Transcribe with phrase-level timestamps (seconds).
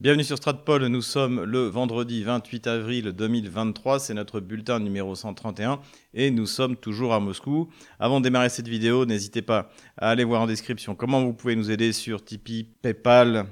[0.00, 5.78] Bienvenue sur Stratpol, nous sommes le vendredi 28 avril 2023, c'est notre bulletin numéro 131
[6.14, 7.68] et nous sommes toujours à Moscou.
[7.98, 11.54] Avant de démarrer cette vidéo, n'hésitez pas à aller voir en description comment vous pouvez
[11.54, 13.44] nous aider sur Tipeee, Paypal,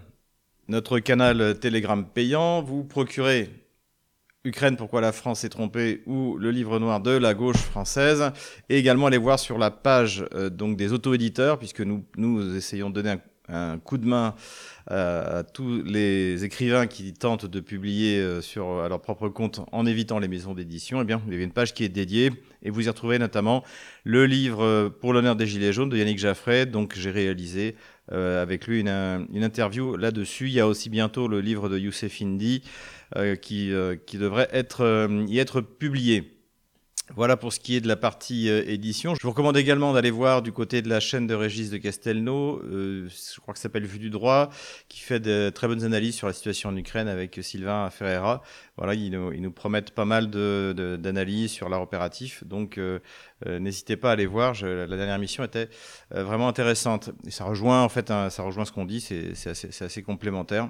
[0.68, 2.62] notre canal Telegram payant.
[2.62, 3.50] Vous procurez
[4.44, 8.32] Ukraine, pourquoi la France est trompée ou le livre noir de la gauche française
[8.70, 12.88] et également aller voir sur la page euh, donc des auto-éditeurs puisque nous, nous essayons
[12.88, 14.34] de donner un un coup de main
[14.90, 19.84] à tous les écrivains qui tentent de publier euh, sur à leur propre compte en
[19.84, 22.70] évitant les maisons d'édition, eh bien, il y a une page qui est dédiée et
[22.70, 23.62] vous y retrouvez notamment
[24.04, 26.66] le livre euh, Pour l'honneur des Gilets jaunes de Yannick Jaffray.
[26.66, 27.76] Donc, j'ai réalisé
[28.12, 28.88] euh, avec lui une,
[29.32, 30.46] une interview là-dessus.
[30.46, 32.62] Il y a aussi bientôt le livre de Youssef Indy
[33.40, 33.72] qui,
[34.06, 36.37] qui devrait être, y être publié.
[37.16, 39.14] Voilà pour ce qui est de la partie euh, édition.
[39.14, 42.60] Je vous recommande également d'aller voir du côté de la chaîne de Régis de Castelnau,
[42.64, 44.50] euh, je crois que ça s'appelle Vue du droit,
[44.88, 48.42] qui fait de très bonnes analyses sur la situation en Ukraine avec Sylvain Ferreira.
[48.76, 52.98] Voilà, ils nous, ils nous promettent pas mal d'analyses de, sur l'art opératif, donc euh,
[53.46, 54.54] n'hésitez pas à aller voir.
[54.54, 55.68] Je, la dernière mission était
[56.10, 60.02] vraiment intéressante et ça rejoint en fait, ça rejoint ce qu'on dit, c'est assez, assez
[60.02, 60.68] complémentaire.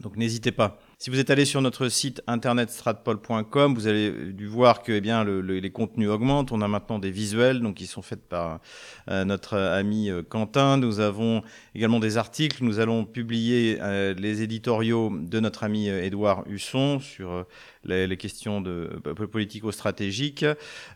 [0.00, 0.78] Donc n'hésitez pas.
[1.02, 5.00] Si vous êtes allé sur notre site internet stratpol.com, vous avez dû voir que eh
[5.00, 6.52] bien, le, les contenus augmentent.
[6.52, 8.60] On a maintenant des visuels donc, qui sont faits par
[9.08, 10.76] euh, notre ami euh, Quentin.
[10.76, 11.42] Nous avons
[11.74, 12.62] également des articles.
[12.62, 17.46] Nous allons publier euh, les éditoriaux de notre ami Édouard Husson sur
[17.82, 19.00] les, les, questions de,
[19.32, 20.44] politico-stratégiques.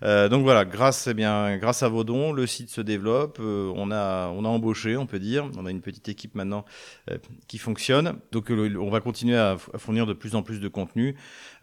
[0.02, 3.38] donc voilà, grâce, eh bien, grâce à vos dons, le site se développe.
[3.40, 5.48] on, a, on a embauché, on peut dire.
[5.56, 6.66] On a une petite équipe maintenant
[7.48, 8.18] qui fonctionne.
[8.32, 11.14] Donc on va continuer à, à de plus en plus de contenu.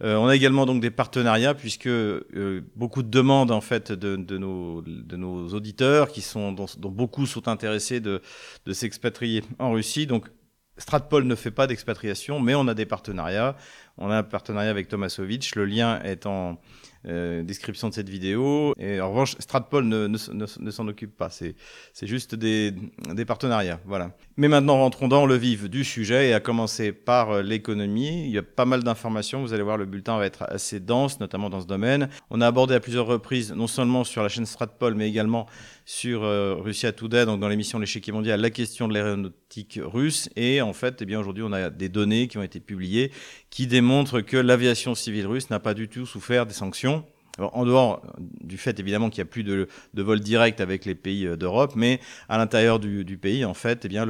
[0.02, 4.16] Euh, on a également donc des partenariats puisque euh, beaucoup de demandes en fait de,
[4.38, 8.22] nos, de nos auditeurs qui sont dont, beaucoup sont intéressés de,
[8.66, 10.08] de s'expatrier en Russie.
[10.08, 10.30] Donc
[10.78, 13.56] Stratpol ne fait pas d'expatriation, mais on a des partenariats.
[13.98, 15.56] On a un partenariat avec Tomasovitch.
[15.56, 16.59] Le lien est en
[17.07, 18.73] euh, description de cette vidéo.
[18.77, 20.17] Et en revanche, Stratpol ne, ne,
[20.59, 21.29] ne, s'en occupe pas.
[21.29, 21.56] C'est,
[22.03, 22.73] juste des,
[23.13, 23.79] des partenariats.
[23.85, 24.12] Voilà.
[24.38, 28.25] Mais maintenant, rentrons dans le vif du sujet et à commencer par euh, l'économie.
[28.25, 29.41] Il y a pas mal d'informations.
[29.41, 32.09] Vous allez voir, le bulletin va être assez dense, notamment dans ce domaine.
[32.29, 35.47] On a abordé à plusieurs reprises, non seulement sur la chaîne Stratpol, mais également
[35.91, 40.29] sur euh, Russia Today, donc dans l'émission L'échiquier mondial, la question de l'aéronautique russe.
[40.38, 43.12] Et en fait, eh bien, aujourd'hui, on a des données qui ont été publiées
[43.50, 47.03] qui démontrent que l'aviation civile russe n'a pas du tout souffert des sanctions.
[47.38, 50.96] en dehors du fait évidemment qu'il n'y a plus de, de vols directs avec les
[50.96, 54.08] pays euh, d'Europe, mais à l'intérieur du, pays, en fait, eh bien,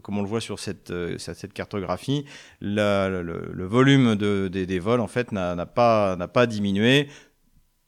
[0.00, 1.18] comme on le voit sur cette, euh,
[1.52, 2.24] cartographie,
[2.62, 7.08] le, volume de, des, vols en fait n'a pas diminué,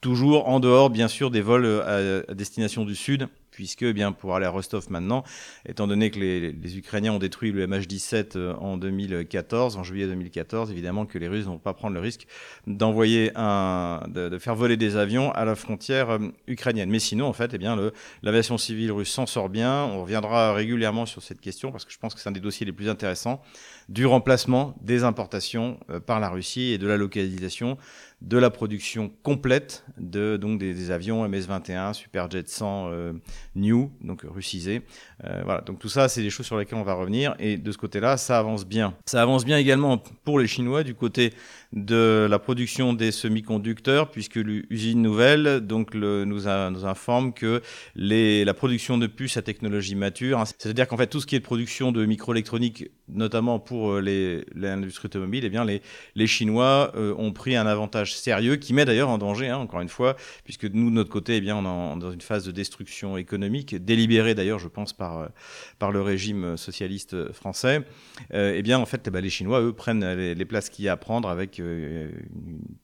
[0.00, 3.28] toujours en dehors bien sûr des vols euh, à, à destination du sud
[3.60, 5.22] puisque eh bien pour aller à Rostov maintenant,
[5.68, 10.70] étant donné que les, Ukrainiens ont détruit le MH17 euh, en 2014, en juillet 2014,
[10.70, 12.26] évidemment que les Russes ne vont pas prendre le risque
[12.66, 16.88] d'envoyer un, de, faire voler des avions à la frontière euh, ukrainienne.
[16.88, 17.76] Mais sinon, en fait, eh bien
[18.22, 19.84] l'aviation civile russe s'en sort bien.
[19.84, 22.64] On reviendra régulièrement sur cette question parce que je pense que c'est un des dossiers
[22.64, 23.42] les plus intéressants
[23.90, 27.76] du remplacement des importations euh, par la Russie et de la localisation
[28.22, 33.12] de la production complète de donc des, avions MS-21, Superjet 100 euh,
[33.60, 34.82] New, donc russisés.
[35.24, 37.34] Euh, voilà, donc tout ça, c'est des choses sur lesquelles on va revenir.
[37.38, 38.94] Et de ce côté-là, ça avance bien.
[39.06, 41.32] Ça avance bien également pour les Chinois du côté
[41.72, 47.62] de la production des semi-conducteurs, puisque l'usine nouvelle donc nous, informe que
[47.94, 51.44] la production de puces à technologie mature, c'est-à-dire qu'en fait tout ce qui est de
[51.44, 57.56] production de microélectronique, notamment pour euh, l'industrie automobile, eh bien les, Chinois euh, ont pris
[57.56, 60.94] un avantage sérieux qui met d'ailleurs en danger, hein, encore une fois, puisque nous, de
[60.94, 64.68] notre côté, eh bien, on est dans une phase de destruction économique, délibérée d'ailleurs, je
[64.68, 65.26] pense, par, euh,
[65.78, 67.82] par le régime socialiste français.
[68.32, 70.88] Eh bien, en fait, eh ben, les Chinois, eux, prennent les, les places qu'il y
[70.88, 72.08] a à prendre avec, euh,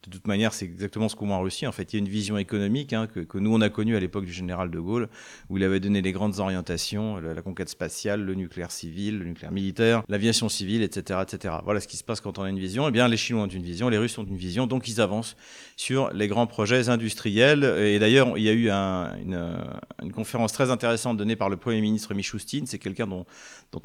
[0.06, 1.66] de toute manière, c'est exactement ce qu'on voit en Russie.
[1.66, 4.00] En fait, il y a une vision économique hein, que, nous, on a connue à
[4.00, 5.08] l'époque du général de Gaulle,
[5.48, 9.52] où il avait donné les grandes orientations, la, conquête spatiale, le nucléaire civil, le nucléaire
[9.52, 11.54] militaire, l'aviation civile, etc., etc.
[11.64, 12.88] Voilà ce qui se passe quand on a une vision.
[12.88, 15.36] Eh bien, les Chinois ont une vision, les Russes ont une vision, donc ils avancent
[15.76, 17.64] sur les grands projets industriels.
[17.78, 21.80] Et d'ailleurs, il y a eu un, une, conférence très intéressante donnée par le Premier
[21.80, 22.66] ministre Michoustine.
[22.66, 23.26] C'est quelqu'un dont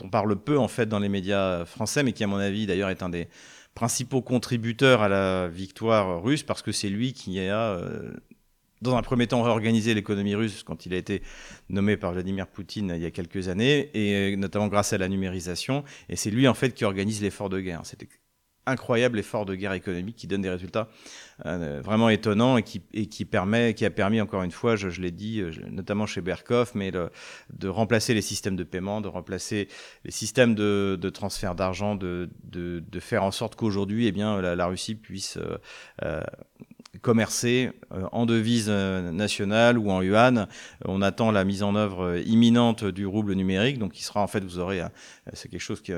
[0.01, 2.89] on parle peu en fait dans les médias français, mais qui à mon avis d'ailleurs
[2.89, 3.27] est un des
[3.73, 8.11] principaux contributeurs à la victoire russe parce que c'est lui qui a euh,
[8.81, 11.21] dans un premier temps réorganisé l'économie russe quand il a été
[11.69, 15.83] nommé par Vladimir Poutine il y a quelques années, et notamment grâce à la numérisation.
[16.09, 17.81] Et c'est lui en fait qui organise l'effort de guerre.
[18.65, 20.87] Incroyable effort de guerre économique qui donne des résultats
[21.45, 24.89] euh, vraiment étonnants et qui, et qui, permet, qui a permis, encore une fois, je,
[24.89, 29.07] je l'ai dit, euh, notamment chez Berkoff, mais de remplacer les systèmes de paiement, de
[29.07, 29.67] remplacer
[30.05, 34.39] les systèmes de, de transfert d'argent, de, de, de, faire en sorte qu'aujourd'hui, eh bien,
[34.41, 35.39] la, la, Russie puisse
[36.03, 36.21] euh,
[36.99, 40.47] commercer euh, en devise euh, nationale ou en yuan.
[40.85, 44.27] On attend la mise en œuvre euh, imminente du rouble numérique, donc qui sera en
[44.27, 44.81] fait, vous aurez,
[45.33, 45.93] c'est quelque chose qui,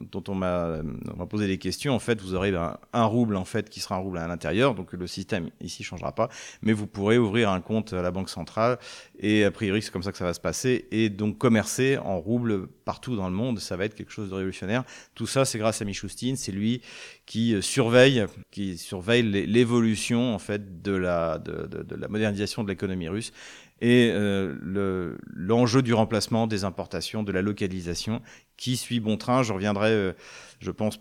[0.00, 0.82] dont on m'a
[1.28, 1.94] posé des questions.
[1.94, 4.74] En fait, vous aurez ben, un rouble en fait qui sera un rouble à l'intérieur,
[4.74, 6.28] donc le système ici changera pas,
[6.62, 8.78] mais vous pourrez ouvrir un compte à la banque centrale
[9.18, 12.18] et a priori c'est comme ça que ça va se passer et donc commercer en
[12.18, 14.84] rouble partout dans le monde, ça va être quelque chose de révolutionnaire.
[15.14, 16.82] Tout ça, c'est grâce à Michoustine, c'est lui
[17.26, 23.08] qui surveille, qui surveille l'évolution en fait de la, de, de, la modernisation de l'économie
[23.08, 23.32] russe
[23.80, 28.22] et euh, l'enjeu du remplacement des importations, de la localisation,
[28.56, 29.42] qui suit bon train.
[29.42, 30.12] Je reviendrai, euh,
[30.60, 31.00] je pense,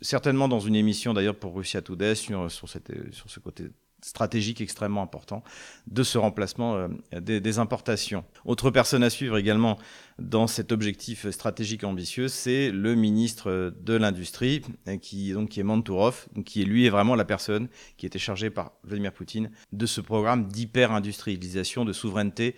[0.00, 3.66] certainement dans une émission d'ailleurs pour Russia Today sur, sur, cette, sur ce côté
[4.06, 5.42] stratégique extrêmement important
[5.88, 6.88] de ce remplacement euh,
[7.20, 8.24] des, importations.
[8.44, 9.78] Autre personne à suivre également
[10.18, 16.64] dans cet objectif stratégique ambitieux, c'est le ministre de l'Industrie, euh, qui, est Mantourov, qui
[16.64, 21.84] lui est vraiment la personne qui était chargée par Vladimir Poutine de ce programme d'hyper-industrialisation,
[21.84, 22.54] de souveraineté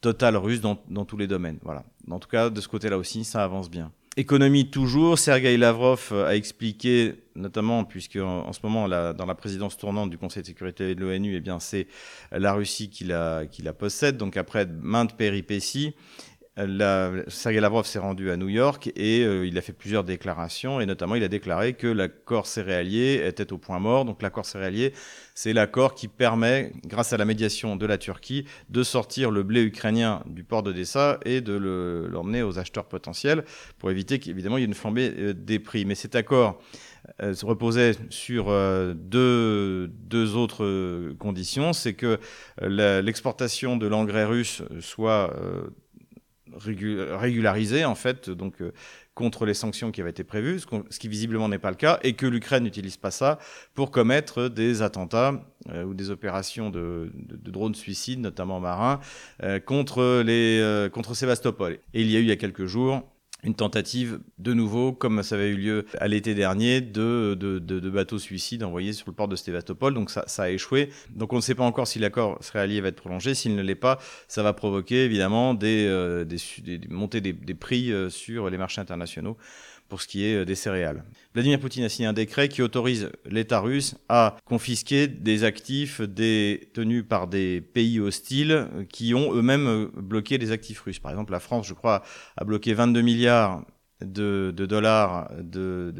[0.00, 1.58] totale russe dans, dans tous les domaines.
[1.62, 1.84] Voilà.
[2.10, 3.92] En tout cas, de ce côté-là aussi, ça avance bien.
[4.18, 10.10] Économie toujours, Sergei Lavrov a expliqué, notamment puisque en, ce moment, dans la présidence tournante
[10.10, 11.86] du Conseil de sécurité de l'ONU, eh c'est
[12.32, 14.16] la Russie qui la, qui la possède.
[14.16, 15.94] Donc après maintes péripéties,
[16.66, 20.80] la, Sergei Lavrov s'est rendu à New York et euh, il a fait plusieurs déclarations
[20.80, 24.04] et notamment il a déclaré que l'accord céréalier était au point mort.
[24.04, 24.92] Donc l'accord céréalier,
[25.34, 29.62] c'est l'accord qui permet, grâce à la médiation de la Turquie, de sortir le blé
[29.62, 31.52] ukrainien du port d'Odessa et de
[32.10, 33.44] l'emmener aux acheteurs potentiels
[33.78, 35.84] pour éviter qu'évidemment il y ait une flambée euh, des prix.
[35.84, 36.60] Mais cet accord
[37.22, 38.46] euh, se reposait sur
[38.94, 41.72] deux, deux autres conditions.
[41.72, 42.18] C'est que
[42.60, 45.32] l'exportation de l'engrais russe soit
[46.56, 48.72] régularisé en fait, donc euh,
[49.14, 52.12] contre les sanctions qui avaient été prévues, ce, qui visiblement n'est pas le cas, et
[52.14, 53.38] que l'Ukraine n'utilise pas ça
[53.74, 55.40] pour commettre des attentats
[55.70, 59.00] euh, ou des opérations de, drones suicides, notamment marins,
[59.42, 61.78] euh, contre les contre Sébastopol.
[61.94, 63.02] Et il y a eu il y a quelques jours
[63.44, 67.90] une tentative de nouveau, comme ça avait eu lieu à l'été dernier, de, de, de,
[67.90, 69.94] bateaux suicides envoyés sur le port de Sébastopol.
[69.94, 70.90] Donc ça, a échoué.
[71.10, 73.34] Donc on ne sait pas encore si l'accord allié va être prolongé.
[73.34, 76.24] S'il ne l'est pas, ça va provoquer évidemment des, euh,
[76.88, 79.36] montées des, des prix euh, sur les marchés internationaux
[79.88, 81.04] pour ce qui est euh, des céréales.
[81.34, 87.04] Vladimir Poutine a signé un décret qui autorise l'État russe à confisquer des actifs détenus
[87.08, 90.98] par des pays hostiles euh, qui ont eux-mêmes euh, bloqué des actifs russes.
[90.98, 92.02] Par exemple, la France, je crois,
[92.36, 93.64] a bloqué 22 milliards
[94.00, 95.92] de, dollars de,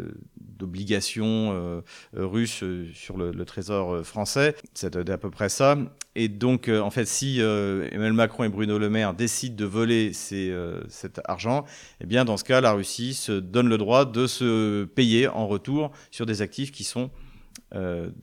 [2.14, 2.64] russes
[2.94, 4.54] sur le, le trésor français.
[4.74, 5.76] C'est à peu près ça.
[6.20, 9.64] Et donc, euh, en fait, si euh, Emmanuel Macron et Bruno Le Maire décident de
[9.64, 11.64] voler euh, cet argent,
[12.00, 15.46] eh bien, dans ce cas, la Russie se donne le droit de se payer en
[15.46, 17.10] retour sur des actifs qui sont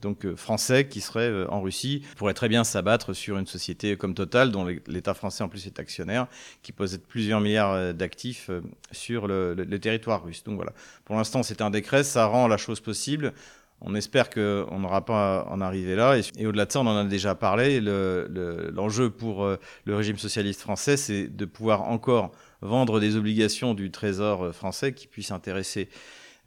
[0.00, 4.50] donc français qui seraient en Russie pourrait très bien s'abattre sur une société comme Total
[4.50, 6.26] dont l'État français en plus est actionnaire
[6.62, 8.50] qui possède plusieurs milliards d'actifs
[8.90, 10.42] sur le, territoire russe.
[10.44, 10.72] Donc voilà,
[11.04, 13.32] pour l'instant c'est un décret, ça rend la chose possible.
[13.80, 16.18] On espère qu'on n'aura pas à en arriver là.
[16.38, 17.80] Et, au-delà de ça, on en a déjà parlé.
[17.80, 22.32] L'enjeu le, pour euh, le régime socialiste français, c'est de pouvoir encore
[22.62, 25.90] vendre des obligations du Trésor français qui puissent intéresser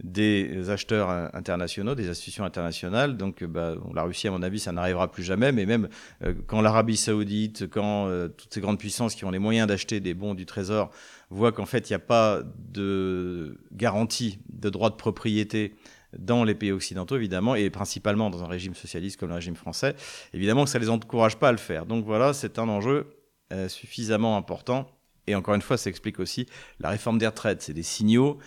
[0.03, 3.17] des acheteurs internationaux, des institutions internationales.
[3.17, 5.51] Donc bah, la Russie, à mon avis, ça n'arrivera plus jamais.
[5.51, 5.89] Mais même
[6.23, 9.99] euh, quand l'Arabie saoudite, quand euh, toutes ces grandes puissances qui ont les moyens d'acheter
[9.99, 10.89] des bons du Trésor
[11.29, 12.41] voient qu'en fait, il n'y a pas
[12.71, 15.75] de garantie de droit de propriété
[16.17, 19.95] dans les pays occidentaux, évidemment, et principalement dans un régime socialiste comme le régime français,
[20.33, 21.85] évidemment que ça ne les encourage pas à le faire.
[21.85, 23.07] Donc voilà, c'est un enjeu
[23.53, 24.89] euh, suffisamment important.
[25.27, 26.47] Et encore une fois, ça explique aussi
[26.79, 27.61] la réforme des retraites.
[27.61, 28.39] C'est des signaux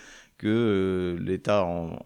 [0.42, 1.96] que euh, l'État en,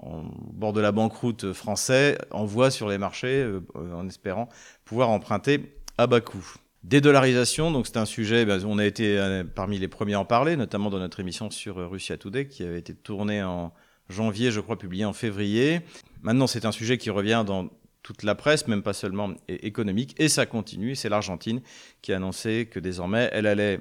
[0.53, 4.49] bord de la banqueroute français envoie sur les marchés euh, en espérant
[4.85, 6.47] pouvoir emprunter à bas coût.
[6.85, 10.55] Dédollarisation, donc c'est un sujet, ben, on a été parmi les premiers à en parler,
[10.55, 13.73] notamment dans notre émission sur Russia Today qui avait été tournée en,
[14.09, 15.81] janvier, je crois, publié en février.
[16.23, 17.69] Maintenant, c'est un sujet qui revient dans
[18.03, 20.95] toute la presse, même pas seulement économique, et ça continue.
[20.95, 21.61] C'est l'Argentine
[22.03, 23.81] qui a annoncé que désormais, elle allait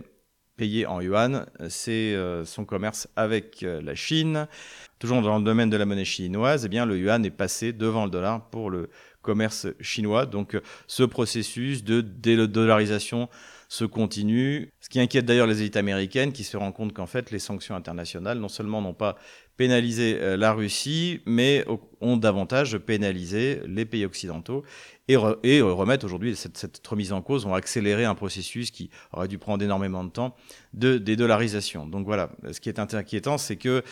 [0.58, 4.48] payer en yuan c'est euh, son commerce avec euh, la Chine.
[5.00, 8.06] Toujours dans le domaine de la monnaie chinoise, eh bien, le yuan est passé devant
[8.06, 8.90] le dollar pour le
[9.22, 10.26] commerce chinois.
[10.26, 10.58] Donc
[10.88, 13.28] ce processus de dédollarisation
[13.76, 14.72] se continue.
[14.80, 17.76] Ce qui inquiète d'ailleurs les élites américaines qui se rendent compte qu'en fait les sanctions
[17.76, 19.18] internationales non seulement n'ont pas
[19.58, 21.66] pénalisé euh, la Russie, mais
[22.00, 24.64] ont davantage pénalisé les pays occidentaux
[25.08, 29.64] et, remettent aujourd'hui cette, remise en cause, ont accéléré un processus qui aurait dû prendre
[29.64, 30.36] énormément de temps
[30.74, 31.86] de dédollarisation.
[31.86, 33.84] Donc voilà, ce qui est inquiétant, c'est que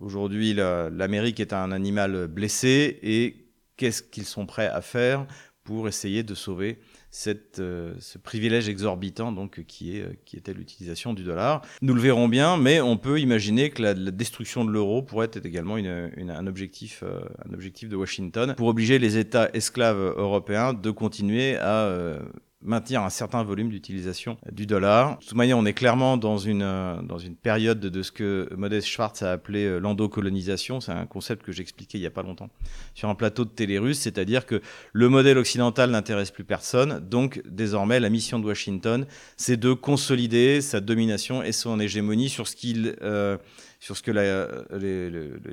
[0.00, 5.26] aujourd'hui l'Amérique est un animal blessé et qu'est-ce qu'ils sont prêts à faire
[5.62, 6.78] pour essayer de sauver
[7.10, 11.62] cette, euh, ce privilège exorbitant donc, qui, est, euh, qui était l'utilisation du dollar.
[11.80, 15.46] Nous le verrons bien, mais on peut imaginer que la, destruction de l'euro pourrait être
[15.46, 20.72] également une, un, objectif, euh, un objectif de Washington pour obliger les États esclaves européens
[20.74, 22.18] de continuer à
[22.60, 25.18] maintenir un certain volume d'utilisation du dollar.
[25.18, 28.48] De toute manière, on est clairement dans une, euh, dans une période de ce que
[28.56, 30.80] Modeste Schwartz a appelé euh, l'endocolonisation.
[30.80, 32.50] C'est un concept que j'expliquais il n'y a pas longtemps
[32.94, 34.60] sur un plateau de télé c'est-à-dire que
[34.92, 36.98] le modèle occidental n'intéresse plus personne.
[37.08, 42.48] Donc, désormais, la mission de Washington, c'est de consolider sa domination et son hégémonie sur
[42.48, 42.96] ce qu'il...
[43.02, 43.36] Euh,
[43.80, 44.10] sur ce que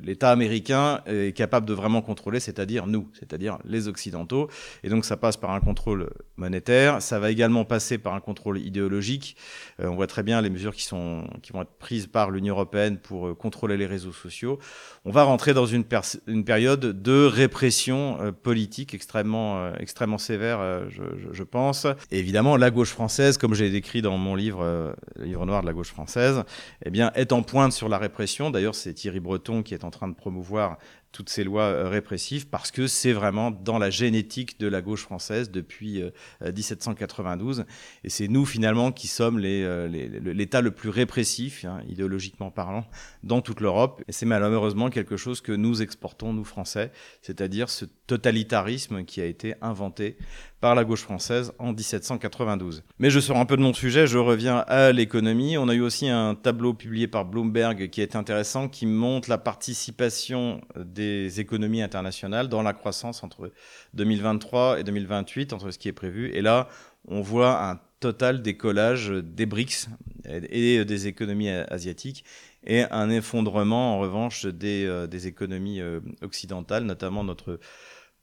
[0.01, 4.49] l'État américain est capable de vraiment contrôler, c'est-à-dire nous, c'est-à-dire les Occidentaux.
[4.83, 8.59] Et donc ça passe par un contrôle monétaire, ça va également passer par un contrôle
[8.59, 9.37] idéologique.
[9.79, 12.55] Euh, on voit très bien les mesures qui, sont, qui vont être prises par l'Union
[12.55, 14.59] européenne pour euh, contrôler les réseaux sociaux.
[15.05, 21.43] On va rentrer dans une, période de répression euh, politique extrêmement, extrêmement sévère, je, je,
[21.43, 21.85] pense.
[22.11, 25.73] Évidemment, la gauche française, comme j'ai décrit dans mon livre, le livre noir de la
[25.73, 26.43] gauche française,
[26.83, 29.91] eh bien, est en pointe sur la répression D'ailleurs, c'est Thierry Breton qui est en
[29.91, 30.77] train de promouvoir
[31.15, 35.01] toutes ces lois euh, répressives parce que c'est vraiment dans la génétique de la gauche
[35.01, 36.03] française depuis
[36.41, 37.59] 1792.
[37.59, 37.63] Euh,
[38.03, 42.85] et c'est nous, finalement, qui sommes euh, l'État le plus répressif, hein, idéologiquement parlant,
[43.23, 44.03] dans toute l'Europe.
[44.09, 46.91] Et c'est malheureusement quelque chose que nous exportons, nous Français,
[47.21, 50.17] c'est-à-dire ce totalitarisme qui a été inventé
[50.59, 52.83] par la gauche française en 1792.
[52.97, 55.57] Mais je sors un peu de mon sujet, je reviens à l'économie.
[55.57, 59.37] On a eu aussi un tableau publié par Bloomberg qui est intéressant, qui montre la
[59.37, 61.04] participation des
[61.39, 63.51] économies internationales dans la croissance entre
[63.93, 66.31] 2023 et 2028, entre ce qui est prévu.
[66.33, 66.67] Et là,
[67.07, 69.87] on voit un total décollage des BRICS
[70.27, 72.25] et des économies asiatiques
[72.65, 77.59] et un effondrement en revanche des, euh, économies euh, occidentales, notamment notre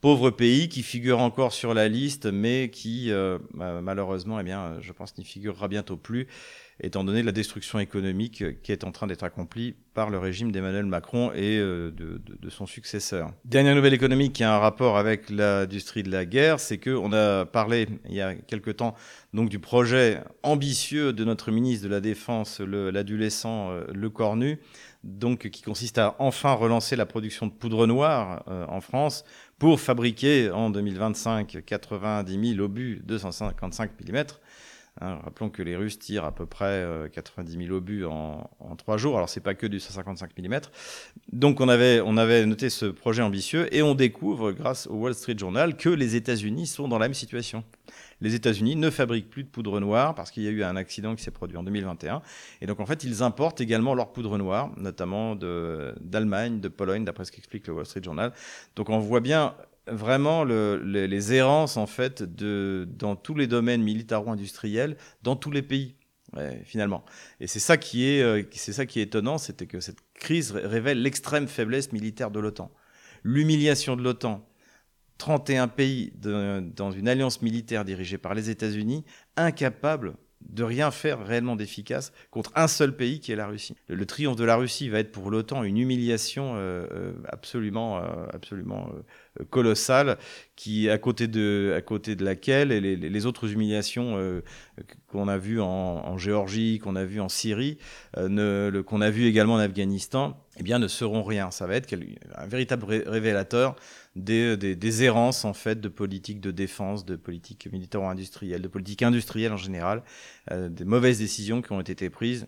[0.01, 4.93] pauvre pays qui figure encore sur la liste, mais qui euh, malheureusement, eh bien, je
[4.93, 6.27] pense, n'y figurera bientôt plus
[6.81, 10.87] étant donné la destruction économique qui est en train d'être accomplie par le régime d'Emmanuel
[10.87, 13.33] Macron et euh, de, son successeur.
[13.45, 17.47] Dernière nouvelle économique qui a un rapport avec l'industrie de la guerre, c'est qu'on a
[17.47, 18.95] parlé il y a quelque temps
[19.33, 24.59] donc du projet ambitieux de notre ministre de la Défense, l'adolescent euh, Le Cornu,
[25.05, 29.25] donc qui consiste à enfin relancer la production de poudre noire euh, en France
[29.59, 34.25] pour fabriquer en 2025 90 000 obus 255 mm
[35.01, 38.77] Hein, rappelons que les Russes tirent à peu près 90 euh, 000 obus en, en
[38.77, 39.17] 3 jours.
[39.17, 40.61] Alors, c'est pas que du 155 mm.
[41.33, 45.15] Donc, on avait, on avait noté ce projet ambitieux et on découvre, grâce au Wall
[45.15, 47.65] Street Journal, que les États-Unis sont dans la même situation.
[48.21, 51.17] Les États-Unis ne fabriquent plus de poudre noire parce qu'il y a eu un accident
[51.17, 52.21] qui s'est produit en 2021.
[52.61, 57.05] Et donc, en fait, ils importent également leur poudre noire, notamment d'Allemagne, de, de Pologne,
[57.05, 58.33] d'après ce qu'explique le Wall Street Journal.
[58.77, 59.55] Donc, on voit bien
[59.87, 65.97] vraiment les, errances en fait dans tous les domaines militaro-industriels, dans tous les pays.
[66.65, 67.05] finalement.
[67.41, 70.53] Et c'est ça qui est, euh, c'est ça qui est étonnant, c'était que cette crise
[70.53, 72.73] révèle l'extrême faiblesse militaire de l'OTAN,
[73.23, 74.49] l'humiliation de l'OTAN.
[75.19, 79.05] 31 pays dans une alliance militaire dirigée par les États-Unis,
[79.37, 80.15] incapables
[80.49, 83.77] de rien faire réellement d'efficace contre un seul pays qui est la Russie.
[83.89, 88.91] Le, triomphe de la Russie va être pour l'OTAN une humiliation euh, euh, absolument, absolument
[89.51, 90.19] colossale
[90.57, 94.43] qui à côté de à côté de laquelle les, autres humiliations euh,
[95.09, 97.79] qu'on a vues en, Géorgie, qu'on a vues en Syrie,
[98.17, 101.51] euh, qu'on a vu également en Afghanistan, eh bien ne seront rien.
[101.51, 101.93] Ça va être
[102.37, 103.77] un véritable révélateur
[104.17, 109.53] des, des, errances en fait de politique de défense, de politique militaro-industrielle, de politique industrielle
[109.53, 110.03] en général,
[110.51, 112.47] euh, des mauvaises décisions qui ont été prises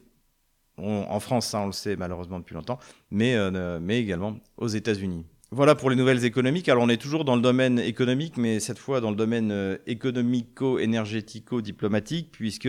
[0.76, 2.80] en France, ça on le sait malheureusement depuis longtemps,
[3.12, 3.36] mais,
[3.80, 5.24] mais également aux États-Unis.
[5.54, 6.68] Voilà pour les nouvelles économiques.
[6.68, 9.76] Alors on est toujours dans le domaine économique, mais cette fois dans le domaine euh,
[9.86, 12.68] économico-énergético-diplomatique, puisque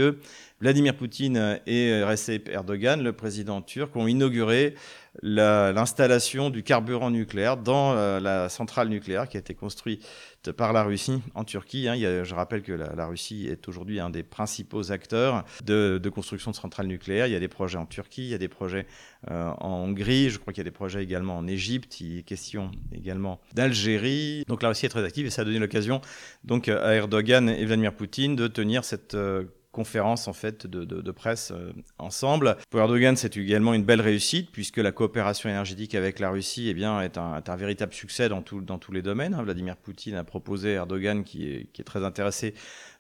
[0.62, 4.76] Vladimir Poutine et Recep Erdogan, le président turc, ont inauguré
[5.22, 10.06] l'installation du carburant nucléaire dans euh, la centrale nucléaire qui a été construite
[10.52, 11.88] par la Russie en Turquie.
[11.88, 11.96] Hein.
[11.96, 16.88] je rappelle que la, Russie est aujourd'hui un des principaux acteurs de, construction de centrales
[16.88, 17.28] nucléaires.
[17.28, 18.86] Il y a des projets en Turquie, il y a des projets
[19.32, 22.24] euh, en Hongrie, je crois qu'il y a des projets également en Égypte, il est
[22.24, 24.44] question également d'Algérie.
[24.48, 26.02] Donc la Russie est très active et ça a donné l'occasion
[26.44, 29.46] donc à Erdogan et Vladimir Poutine de tenir cette euh,
[29.76, 32.56] conférence en fait de, presse euh, ensemble.
[32.70, 36.74] Pour Erdogan, c'est également une belle réussite puisque la coopération énergétique avec la Russie eh
[36.74, 39.34] bien, est, un, véritable succès dans, dans tous les domaines.
[39.34, 39.44] Hein.
[39.44, 42.54] Vladimir Poutine a proposé à Erdogan, qui est, qui est très intéressé,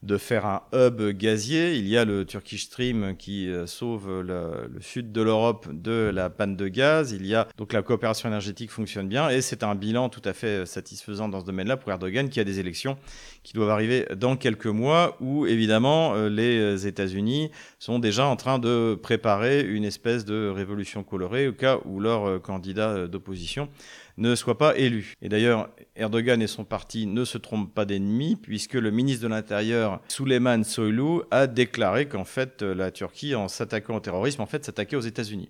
[0.06, 1.76] de faire un hub gazier.
[1.76, 6.30] Il y a le Turkish Stream qui euh, sauve le, sud de l'Europe de la
[6.30, 7.12] panne de gaz.
[7.12, 10.34] Il y a donc la coopération énergétique fonctionne bien et c'est un bilan tout à
[10.34, 12.98] fait satisfaisant dans ce domaine-là pour Erdogan qui a des élections
[13.44, 18.60] qui doivent arriver dans quelques mois où évidemment euh, les États-Unis sont déjà en train
[18.60, 23.70] de préparer une espèce de révolution colorée au cas où leur euh, candidat d'opposition
[24.18, 25.14] ne soit pas élu.
[25.22, 29.28] Et d'ailleurs, Erdogan et son parti ne se trompent pas d'ennemis, puisque le ministre de
[29.28, 34.66] l'Intérieur, Suleyman Soylu, a déclaré qu'en fait, la Turquie, en s'attaquant au terrorisme, en fait,
[34.66, 35.50] s'attaquait aux États-Unis.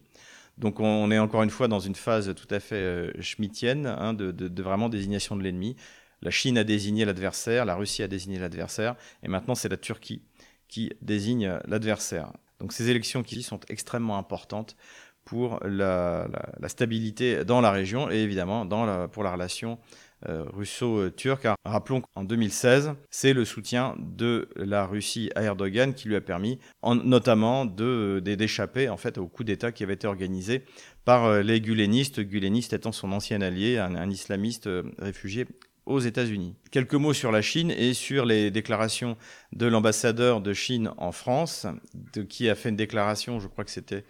[0.58, 4.14] Donc on est encore une fois dans une phase tout à fait euh, schmittienne hein,
[4.14, 5.76] de, de, vraiment désignation de l'ennemi.
[6.22, 10.22] La Chine a désigné l'adversaire, la Russie a désigné l'adversaire, et maintenant c'est la Turquie
[10.70, 12.32] qui désigne l'adversaire.
[12.60, 14.78] Donc ces élections qui sont extrêmement importantes
[15.26, 16.28] pour la,
[16.68, 18.66] stabilité dans la région et évidemment
[19.10, 19.80] pour la relation
[20.28, 21.48] euh, russo-turque.
[21.66, 26.58] Rappelons qu'en 2016, c'est le soutien de la Russie à Erdogan qui lui a permis
[26.84, 30.64] notamment d'échapper en au coup d'État qui avait été organisé
[31.04, 35.46] par euh, les gulenistes, gulenistes étant son ancien allié, un, islamiste euh, réfugié
[35.86, 36.56] aux États-Unis.
[36.72, 39.18] Quelques mots sur la Chine et sur les déclarations
[39.54, 41.68] de l'ambassadeur de Chine en France,
[42.14, 44.06] de, qui a fait une déclaration, je crois que c'était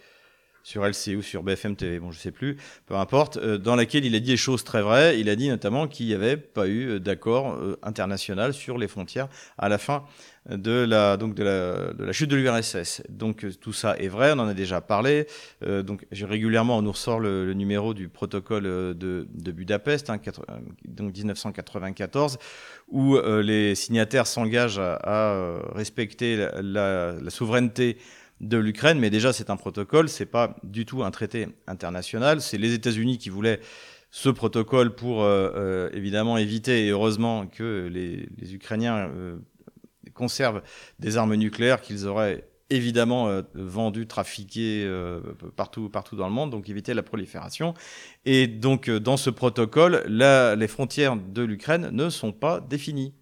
[0.65, 2.57] sur LCI ou sur BFM TV, bon je sais plus,
[2.87, 5.19] peu importe, euh, dans laquelle il a dit des choses très vraies.
[5.19, 8.87] Il a dit notamment qu'il n'y avait pas eu euh, d'accord euh, international sur les
[8.87, 9.27] frontières
[9.59, 10.05] à la fin
[10.49, 13.03] de la, donc de la, chute de l'URSS.
[13.09, 15.25] Donc tout ça est vrai, on en a déjà parlé.
[15.61, 20.19] donc régulièrement on nous ressort le, numéro du protocole de, Budapest, hein,
[20.87, 22.37] donc 1994,
[22.89, 27.97] où les signataires s'engagent à, respecter la souveraineté
[28.47, 32.41] de l'Ukraine, mais déjà c'est un protocole, c'est pas du tout un traité international.
[32.41, 33.59] C'est les États-Unis qui voulaient
[34.15, 39.37] ce protocole pour euh, euh, évidemment éviter et heureusement que les, Ukrainiens euh,
[40.13, 40.61] conservent
[40.99, 44.89] des armes nucléaires qu'ils auraient évidemment vendues, trafiquées
[45.55, 47.75] partout, dans le monde, donc éviter la prolifération.
[48.23, 53.13] Et donc dans ce protocole, les frontières de l'Ukraine ne sont pas définies.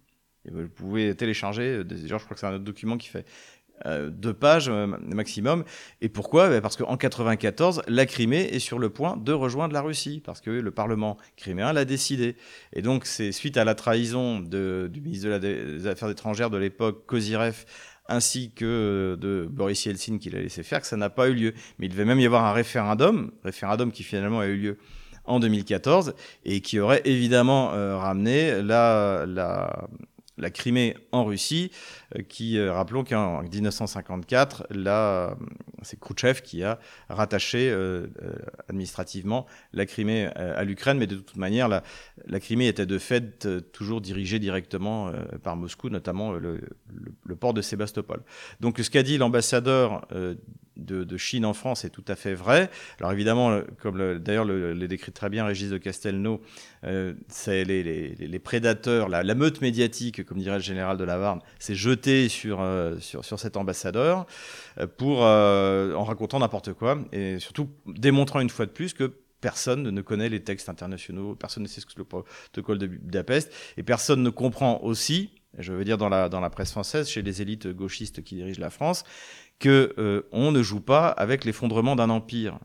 [0.50, 3.26] vous pouvez télécharger, je crois que c'est un autre document qui fait
[3.86, 5.64] euh, deux pages euh, maximum.
[6.00, 6.48] Et pourquoi?
[6.48, 10.40] Ben, Parce qu'en 94, la Crimée est sur le point de rejoindre la Russie, parce
[10.40, 12.36] que le Parlement criméen l'a décidé.
[12.72, 17.64] Et donc c'est suite à la trahison du ministre des Affaires étrangères de l'époque, Kozirev,
[18.08, 21.54] ainsi que de Boris Yeltsin qui l'a laissé faire, que ça n'a pas eu lieu.
[21.78, 24.78] Mais il devait même y avoir un référendum, référendum qui finalement a eu lieu
[25.26, 29.88] en 2014, et qui aurait évidemment euh, ramené la, la
[30.36, 31.70] la Crimée en Russie,
[32.16, 35.36] euh, qui, euh, rappelons qu'en 1954, là,
[35.82, 38.06] c'est Khrouchtchev qui a rattaché euh,
[38.68, 41.82] administrativement la Crimée à l'Ukraine, mais de toute manière, la,
[42.26, 46.60] la, Crimée était de fait toujours dirigée directement par Moscou, notamment le,
[47.24, 48.22] le, port de Sébastopol.
[48.60, 50.06] Donc ce qu'a dit l'ambassadeur
[50.76, 52.70] de, Chine en France est tout à fait vrai.
[53.00, 56.40] Alors évidemment, comme d'ailleurs le, décrit très bien Régis de Castelnau,
[56.84, 62.28] euh, c'est les, prédateurs, la, meute médiatique, comme dirait le général de Lavarne, s'est jetée
[62.28, 64.26] sur, euh, sur, sur, cet ambassadeur
[64.78, 69.82] euh, pour, en racontant n'importe quoi et surtout démontrant une fois de plus que personne
[69.82, 73.82] ne connaît les textes internationaux, personne ne sait ce que le protocole de Budapest, et
[73.82, 77.42] personne ne comprend aussi, je veux dire dans la, dans la presse française, chez les
[77.42, 79.04] élites gauchistes qui dirigent la France,
[79.58, 82.58] que euh, on ne joue pas avec l'effondrement d'un empire.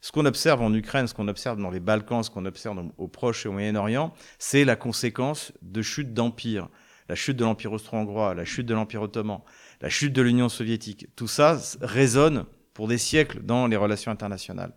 [0.00, 3.08] Ce qu'on observe en Ukraine, ce qu'on observe dans les Balkans, ce qu'on observe au
[3.08, 6.68] Proche et au Moyen-Orient, c'est la conséquence de chute d'empire.
[7.08, 9.40] La chute de l'Empire austro-hongrois, la chute de l'Empire ottoman,
[9.80, 11.08] la chute de l'Union soviétique.
[11.14, 14.72] Tout ça résonne pour des siècles dans les relations internationales.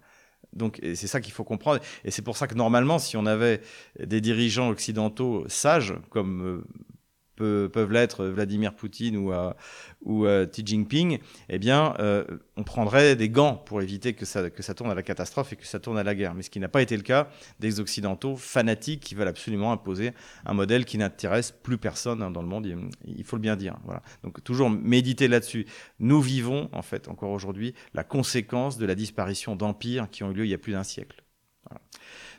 [0.53, 1.81] Donc c'est ça qu'il faut comprendre.
[2.03, 3.61] Et c'est pour ça que normalement, si on avait
[3.99, 6.65] des dirigeants occidentaux sages, comme
[7.41, 9.53] euh, peuvent l'être Vladimir Poutine ou, euh,
[10.03, 11.19] ou euh, Xi Jinping,
[11.49, 12.23] eh bien, euh,
[12.57, 15.55] on prendrait des gants pour éviter que ça, que ça tourne à la catastrophe et
[15.55, 16.33] que ça tourne à la guerre.
[16.33, 17.27] Mais ce qui n'a pas été le cas
[17.59, 20.11] des Occidentaux fanatiques qui veulent absolument imposer
[20.45, 22.67] un modèle qui n'intéresse plus personne hein, dans le monde,
[23.05, 23.77] il, faut le bien dire.
[23.83, 24.01] Voilà.
[24.23, 25.65] Donc toujours méditer là-dessus.
[25.99, 30.35] Nous vivons, en fait, encore aujourd'hui, la conséquence de la disparition d'empires qui ont eu
[30.35, 31.24] lieu il y a plus d'un siècle.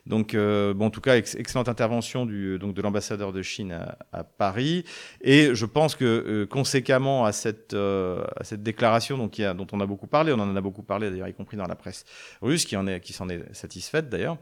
[0.07, 3.79] Donc, euh, bon, en tout cas, excellente intervention du, donc de l'ambassadeur de Chine
[4.13, 4.85] à, Paris.
[5.21, 9.67] Et je pense que euh, conséquemment à cette, euh, à cette déclaration, donc, a, dont
[9.73, 12.05] on a beaucoup parlé, on en a beaucoup parlé d'ailleurs, y compris dans la presse
[12.41, 14.39] russe, qui en est, s'en est satisfaite d'ailleurs.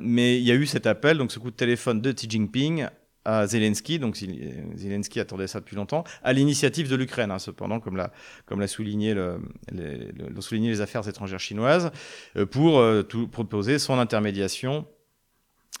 [0.00, 2.86] mais il y a eu cet appel, donc ce coup de téléphone de Xi Jinping
[3.24, 7.96] à Zelensky, donc Zelensky attendait ça depuis longtemps, à l'initiative de l'Ukraine, hein, cependant, comme
[7.96, 8.12] l'a
[8.46, 11.90] comme l'a souligné, le, les, souligné les affaires étrangères chinoises,
[12.36, 14.86] euh, pour euh, tout proposer son intermédiation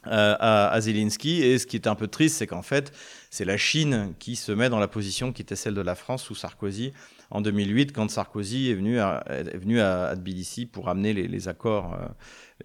[0.06, 1.42] euh, à, à, Zelensky.
[1.42, 2.92] Et ce qui est un peu triste, c'est qu'en fait,
[3.30, 6.22] c'est la Chine qui se met dans la position qui était celle de la France
[6.24, 6.92] sous Sarkozy
[7.32, 11.48] en 2008, quand Sarkozy est venu à, est venu à, Tbilissi pour amener les, les
[11.48, 11.96] accords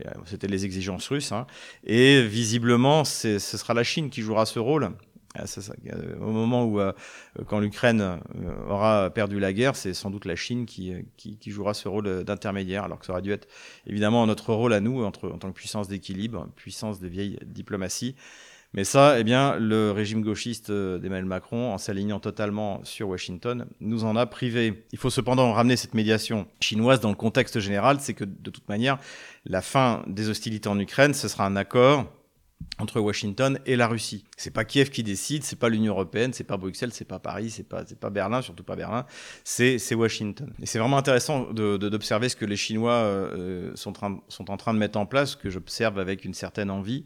[0.06, 1.32] euh, c'était les exigences russes.
[1.32, 1.48] Hein.
[1.84, 4.92] Et visiblement, ce sera la Chine qui jouera ce rôle.
[5.36, 5.44] Ah,
[5.88, 6.94] euh, au moment où, euh,
[7.48, 8.20] quand l'Ukraine
[8.70, 12.84] aura perdu la guerre, c'est sans doute la Chine qui, qui, jouera ce rôle d'intermédiaire,
[12.84, 13.48] alors que ça aurait dû être
[13.86, 18.16] évidemment notre rôle à nous, entre, en tant que puissance d'équilibre, puissance de vieille diplomatie.
[18.78, 24.04] Mais ça, eh bien, le régime gauchiste d'Emmanuel Macron, en s'alignant totalement sur Washington, nous
[24.04, 24.86] en a privé.
[24.92, 28.70] Il faut cependant ramener cette médiation chinoise dans le contexte général, c'est que de toute
[28.70, 29.00] manière,
[29.46, 32.06] la fin des hostilités en Ukraine, ce sera un accord
[32.80, 34.24] entre Washington et la Russie.
[34.36, 37.50] C'est pas Kiev qui décide, c'est pas l'Union européenne, c'est pas Bruxelles, c'est pas Paris,
[37.50, 39.06] c'est pas c'est pas Berlin, surtout pas Berlin,
[39.44, 40.54] c'est c'est Washington.
[40.62, 43.94] Et c'est vraiment intéressant d'observer ce que les Chinois euh, sont,
[44.28, 47.06] sont en train de mettre en place, que j'observe avec une certaine envie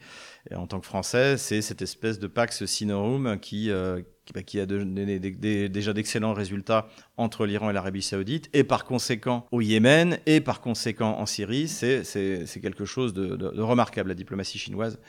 [0.56, 4.02] en tant que Français, c'est cette espèce de Pax Sinorum qui euh,
[4.34, 9.62] bah, a donné déjà d'excellents résultats entre l'Iran et l'Arabie saoudite, et par conséquent au
[9.62, 11.68] Yémen, et par conséquent en Syrie.
[11.68, 15.00] C'est quelque chose de, de remarquable, la diplomatie chinoise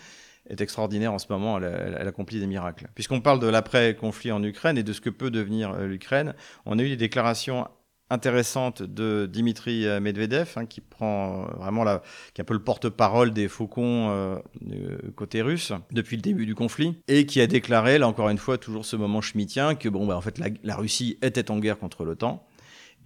[0.48, 2.88] est extraordinaire en ce moment, elle, accomplit des miracles.
[2.94, 6.34] Puisqu'on parle de l'après-conflit en Ukraine et de ce que peut devenir euh, l'Ukraine,
[6.66, 7.68] on a eu des déclarations
[8.12, 12.02] intéressantes de Dimitri euh, Medvedev, hein, qui prend euh, vraiment la,
[12.34, 14.42] qui est un peu le porte-parole des faucons
[15.16, 18.58] côté russe depuis le début du conflit, et qui a déclaré, là encore une fois,
[18.58, 22.04] toujours ce moment schmittien, que bon, bah, en fait, la Russie était en guerre contre
[22.04, 22.46] l'OTAN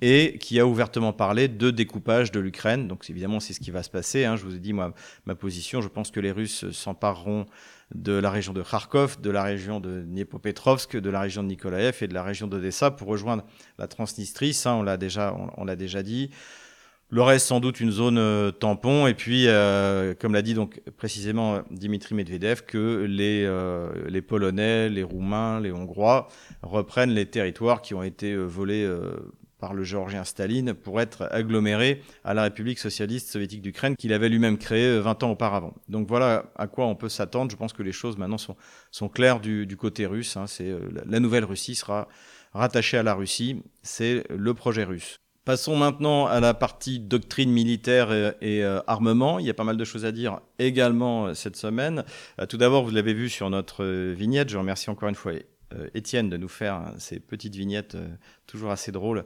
[0.02, 2.88] et qui a ouvertement parlé de découpage de l'Ukraine.
[2.88, 4.24] Donc évidemment, c'est ce qui va se passer.
[4.24, 4.36] Hein.
[4.36, 4.92] Je vous ai dit, moi,
[5.24, 7.46] ma position, je pense que les Russes s'empareront
[7.94, 11.98] de la région de Kharkov, de la région de Dniepopetrovsk, de la région de Nikolaev
[12.00, 13.44] et de la région d'Odessa pour rejoindre
[13.78, 14.54] la Transnistrie.
[14.54, 16.30] Ça, on l'a déjà, on, l'a déjà dit.
[17.08, 19.06] Le reste, sans doute, une zone euh, tampon.
[19.06, 24.88] Et puis, euh, comme l'a dit donc précisément Dimitri Medvedev, que les, euh, les Polonais,
[24.88, 26.26] les Roumains, les Hongrois
[26.62, 28.84] reprennent les territoires qui ont été volés
[29.66, 34.28] par le géorgien Staline pour être aggloméré à la République socialiste soviétique d'Ukraine qu'il avait
[34.28, 35.74] lui-même créée 20 euh, ans auparavant.
[35.88, 37.50] Donc voilà à quoi on peut s'attendre.
[37.50, 40.36] Je pense que les choses maintenant sont, claires du, côté russe.
[40.36, 40.46] Hein.
[40.46, 42.06] C'est, euh, la nouvelle Russie sera
[42.54, 43.60] rattachée à la Russie.
[43.82, 45.16] C'est le projet russe.
[45.44, 49.40] Passons maintenant à la partie doctrine militaire et, euh, armement.
[49.40, 52.04] Il y a pas mal de choses à dire également cette semaine.
[52.48, 54.48] tout d'abord, vous l'avez vu sur notre vignette.
[54.48, 55.32] Je remercie encore une fois
[55.94, 57.96] Étienne de nous faire hein, ces petites vignettes
[58.46, 59.24] toujours assez drôles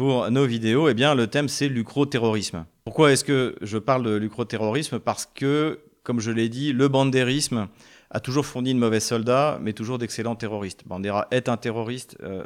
[0.00, 2.64] pour nos vidéos, eh bien, le thème, c'est l'ucro-terrorisme.
[2.84, 4.98] Pourquoi est-ce que je parle de l'ucro-terrorisme?
[4.98, 7.68] Parce que, comme je l'ai dit, le bandérisme
[8.10, 10.84] a toujours fourni de mauvais soldats, mais toujours d'excellents terroristes.
[10.86, 12.16] Bandera est un terroriste.
[12.22, 12.44] Euh,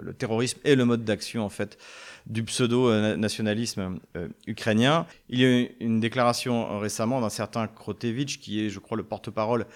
[0.00, 1.76] le, terrorisme est le mode d'action, en fait,
[2.24, 3.98] du pseudo-nationalisme
[4.46, 5.04] ukrainien.
[5.28, 9.04] Il y a eu une déclaration récemment d'un certain Krotevich, qui est, je crois, le
[9.04, 9.66] porte-parole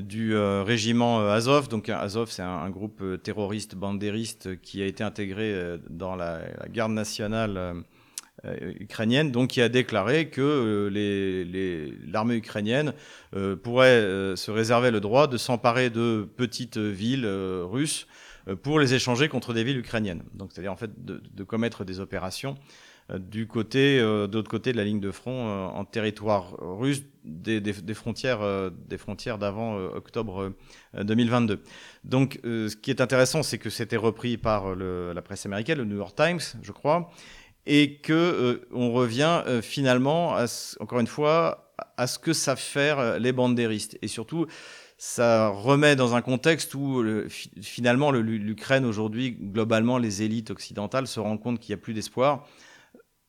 [0.00, 1.68] du euh, régiment euh, Azov.
[1.68, 5.54] Donc Azov, c'est un, groupe euh, terroriste bandériste qui a été intégré
[5.88, 7.84] dans la, garde nationale
[8.80, 10.90] ukrainienne, donc qui a déclaré que
[12.10, 12.92] l'armée ukrainienne
[13.62, 14.02] pourrait
[14.36, 18.06] se réserver le droit de s'emparer de petites villes russes
[18.62, 20.22] pour les échanger contre des villes ukrainiennes.
[20.34, 22.56] Donc c'est-à-dire en fait de commettre des opérations
[23.18, 27.60] du côté, euh, d'autre côté de la ligne de front, euh, en territoire russe, des,
[27.94, 28.40] frontières,
[28.88, 30.52] des frontières d'avant octobre
[31.00, 31.62] 2022.
[32.02, 35.98] Donc, ce qui est intéressant, c'est que c'était repris par la presse américaine, le New
[35.98, 37.12] York Times, je crois,
[37.64, 40.36] et que on revient finalement,
[40.80, 44.48] encore une fois, à ce que savent faire les bandéristes, et surtout
[44.98, 47.04] ça remet dans un contexte où
[47.60, 52.46] finalement l'Ukraine aujourd'hui, globalement, les élites occidentales se rendent compte qu'il n'y a plus d'espoir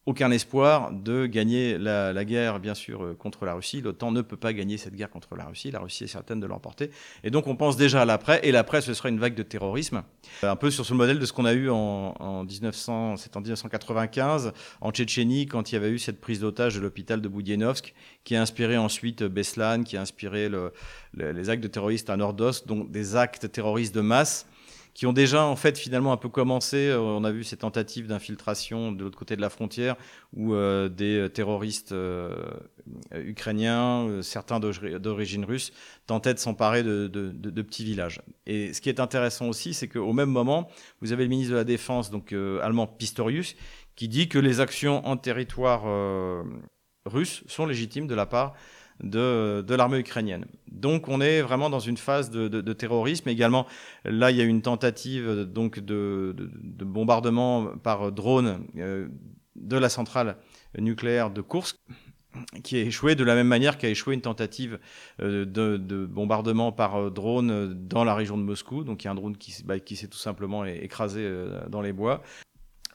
[0.05, 3.81] aucun espoir de gagner la, guerre, bien sûr, euh, contre la Russie.
[3.81, 5.71] L'OTAN ne peut pas gagner cette guerre contre la Russie.
[5.71, 6.91] La Russie est certaine de l'emporter.
[7.23, 8.41] Et donc, on pense déjà à l'après.
[8.43, 10.03] Et l'après, ce sera une vague de terrorisme.
[10.43, 13.37] Euh, un peu sur ce modèle de ce qu'on a eu en, en 1900, c'est
[13.37, 17.27] en 1995, en Tchétchénie, quand il y avait eu cette prise d'otage de l'hôpital de
[17.29, 17.93] Boudienovsk,
[18.25, 20.73] qui a inspiré ensuite Beslan, qui a inspiré le,
[21.13, 24.47] les actes de terroristes à Nordos, donc des actes terroristes de masse
[24.93, 26.93] qui ont déjà en fait finalement un peu commencé.
[26.97, 29.95] On a vu ces tentatives d'infiltration de l'autre côté de la frontière
[30.33, 30.55] où
[30.89, 31.95] des terroristes
[33.13, 35.71] ukrainiens, certains d'origine russe,
[36.05, 38.21] tentaient de s'emparer de, de, petits villages.
[38.45, 40.69] Et ce qui est intéressant aussi, c'est qu'au même moment,
[41.01, 43.55] vous avez le ministre de la Défense, donc allemand Pistorius,
[43.95, 45.83] qui dit que les actions en territoire
[47.05, 48.53] russe sont légitimes de la part
[49.03, 50.45] de, de l'armée ukrainienne.
[50.71, 53.29] Donc on est vraiment dans une phase de, de, de, terrorisme.
[53.29, 53.67] Également,
[54.05, 56.35] là, il y a une tentative donc de,
[56.83, 59.07] bombardement par drone euh,
[59.55, 60.37] de la centrale
[60.77, 61.77] nucléaire de Kursk
[62.63, 64.79] qui a échoué de la même manière qu'a échoué une tentative
[65.21, 68.83] euh, de, bombardement par drone dans la région de Moscou.
[68.83, 71.81] Donc il y a un drone qui, bah, qui s'est tout simplement écrasé euh, dans
[71.81, 72.23] les bois.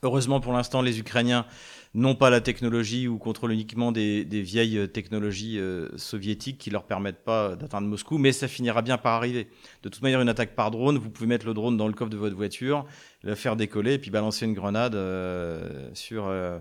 [0.02, 1.46] Heureusement pour l'instant, les Ukrainiens
[1.94, 7.24] n'ont pas la technologie ou contrôlent uniquement des, vieilles technologies euh, soviétiques qui leur permettent
[7.24, 9.48] pas d'atteindre Moscou, mais ça finira bien par arriver.
[9.82, 12.10] De toute manière, une attaque par drone, vous pouvez mettre le drone dans le coffre
[12.10, 12.84] de votre voiture,
[13.22, 16.58] le faire décoller et puis balancer une grenade euh, sur euh,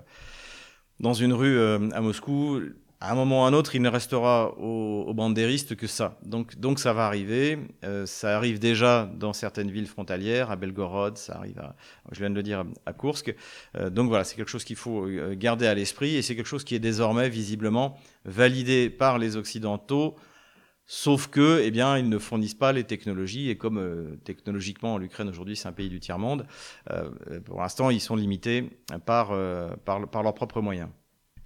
[1.00, 2.62] dans une rue à Moscou
[3.00, 6.18] à un moment ou à un autre, il ne restera aux, aux bandéristes que ça.
[6.24, 7.60] Donc, donc ça va arriver.
[7.84, 11.76] Euh, ça arrive déjà dans certaines villes frontalières, à Belgorod, ça arrive, à,
[12.12, 13.36] je viens de le dire, à Kursk.
[13.76, 16.48] Euh, donc voilà, c'est quelque chose qu'il faut euh, garder à l'esprit et c'est quelque
[16.48, 20.16] chose qui est désormais visiblement validé par les Occidentaux.
[20.90, 25.30] Sauf que, eh bien, ils ne fournissent pas les technologies et comme euh, technologiquement l'Ukraine
[25.30, 26.48] aujourd'hui c'est un pays du tiers monde,
[26.90, 28.70] euh, pour l'instant ils sont limités
[29.06, 29.38] par,
[29.84, 30.90] par, par leurs propres moyens.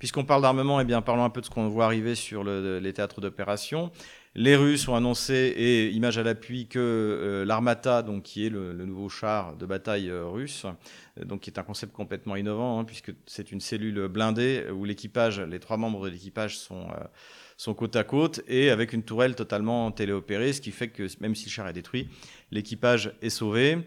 [0.01, 2.79] Puisqu'on parle d'armement, eh bien, parlons un peu de ce qu'on voit arriver sur le,
[2.79, 3.91] les théâtres d'opération.
[4.33, 8.73] Les Russes ont annoncé, et image à l'appui, que euh, l'Armata, donc qui est le,
[8.73, 12.83] nouveau char de bataille euh, russe, euh, donc qui est un concept complètement innovant, hein,
[12.83, 18.03] puisque c'est une cellule blindée où l'équipage, les trois membres de l'équipage sont côte à
[18.03, 21.67] côte et avec une tourelle totalement téléopérée, ce qui fait que même si le char
[21.67, 22.09] est détruit,
[22.49, 23.77] l'équipage est sauvé.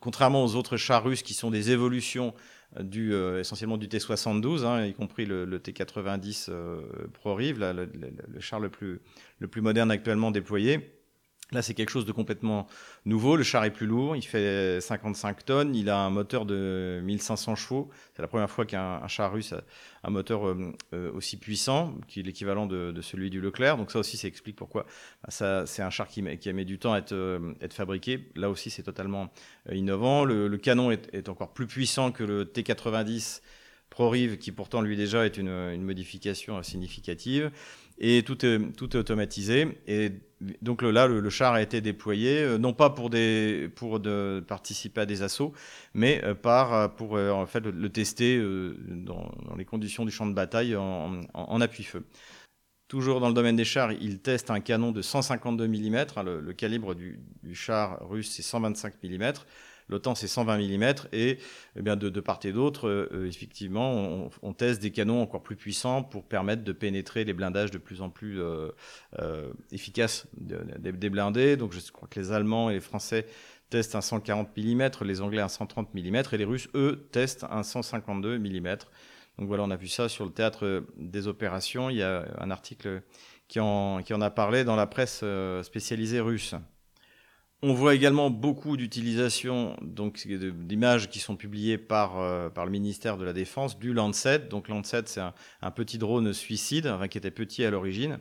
[0.00, 2.34] Contrairement aux autres chars russes qui sont des évolutions
[2.80, 6.82] du, euh, essentiellement du T-72, hein, y compris le, T-90 euh,
[7.14, 9.00] ProRive, le, le, char le plus,
[9.38, 10.95] le plus moderne actuellement déployé.
[11.52, 12.66] Là, c'est quelque chose de complètement
[13.04, 13.36] nouveau.
[13.36, 17.54] Le char est plus lourd, il fait 55 tonnes, il a un moteur de 1500
[17.54, 17.88] chevaux.
[18.14, 19.62] C'est la première fois qu'un char russe a
[20.02, 23.76] un moteur euh, euh, aussi puissant, qui est l'équivalent de, celui du Leclerc.
[23.76, 24.86] Donc ça aussi, ça explique pourquoi
[25.22, 27.74] bah, ça, c'est un char qui, qui, a mis du temps à être, euh, être
[27.74, 28.28] fabriqué.
[28.34, 29.30] Là aussi, c'est totalement
[29.70, 30.24] innovant.
[30.24, 33.40] Le, canon est, est, encore plus puissant que le T90
[33.88, 37.52] ProRive, qui pourtant lui déjà est une, une modification significative
[37.98, 39.78] et tout est, tout est automatisé.
[39.86, 43.10] Et donc là, le, char a été déployé, euh, non pas pour,
[44.46, 45.52] participer à des assauts,
[45.94, 48.42] mais euh, euh, pour en le, tester
[48.88, 52.04] dans, les conditions du champ de bataille en, appui-feu.
[52.88, 56.06] Toujours dans le domaine des chars, il teste un canon de 152 mm.
[56.24, 59.32] Le, le calibre du, du char russe, c'est 125 mm.
[59.88, 61.38] L'OTAN, c'est 120 mm et
[61.76, 66.24] eh de, part et d'autre, euh, effectivement, on, teste des canons encore plus puissants pour
[66.24, 68.70] permettre de pénétrer les blindages de plus en plus euh,
[69.20, 71.56] euh, efficaces des, blindés.
[71.56, 73.26] Donc, je crois que les Allemands et les Français
[73.70, 77.62] testent un 140 mm, les Anglais un 130 mm et les Russes, eux, testent un
[77.62, 78.76] 152 mm.
[79.38, 81.90] Donc voilà, on a vu ça sur le théâtre des opérations.
[81.90, 83.02] Il y a un article
[83.46, 85.22] qui en a parlé dans la presse
[85.62, 86.54] spécialisée russe.
[87.62, 93.16] On voit également beaucoup d'utilisation donc d'images qui sont publiées par, euh, par le ministère
[93.16, 94.40] de la Défense du Lancet.
[94.40, 98.18] Donc Lancet, c'est un, petit drone suicide, qui était petit à l'origine,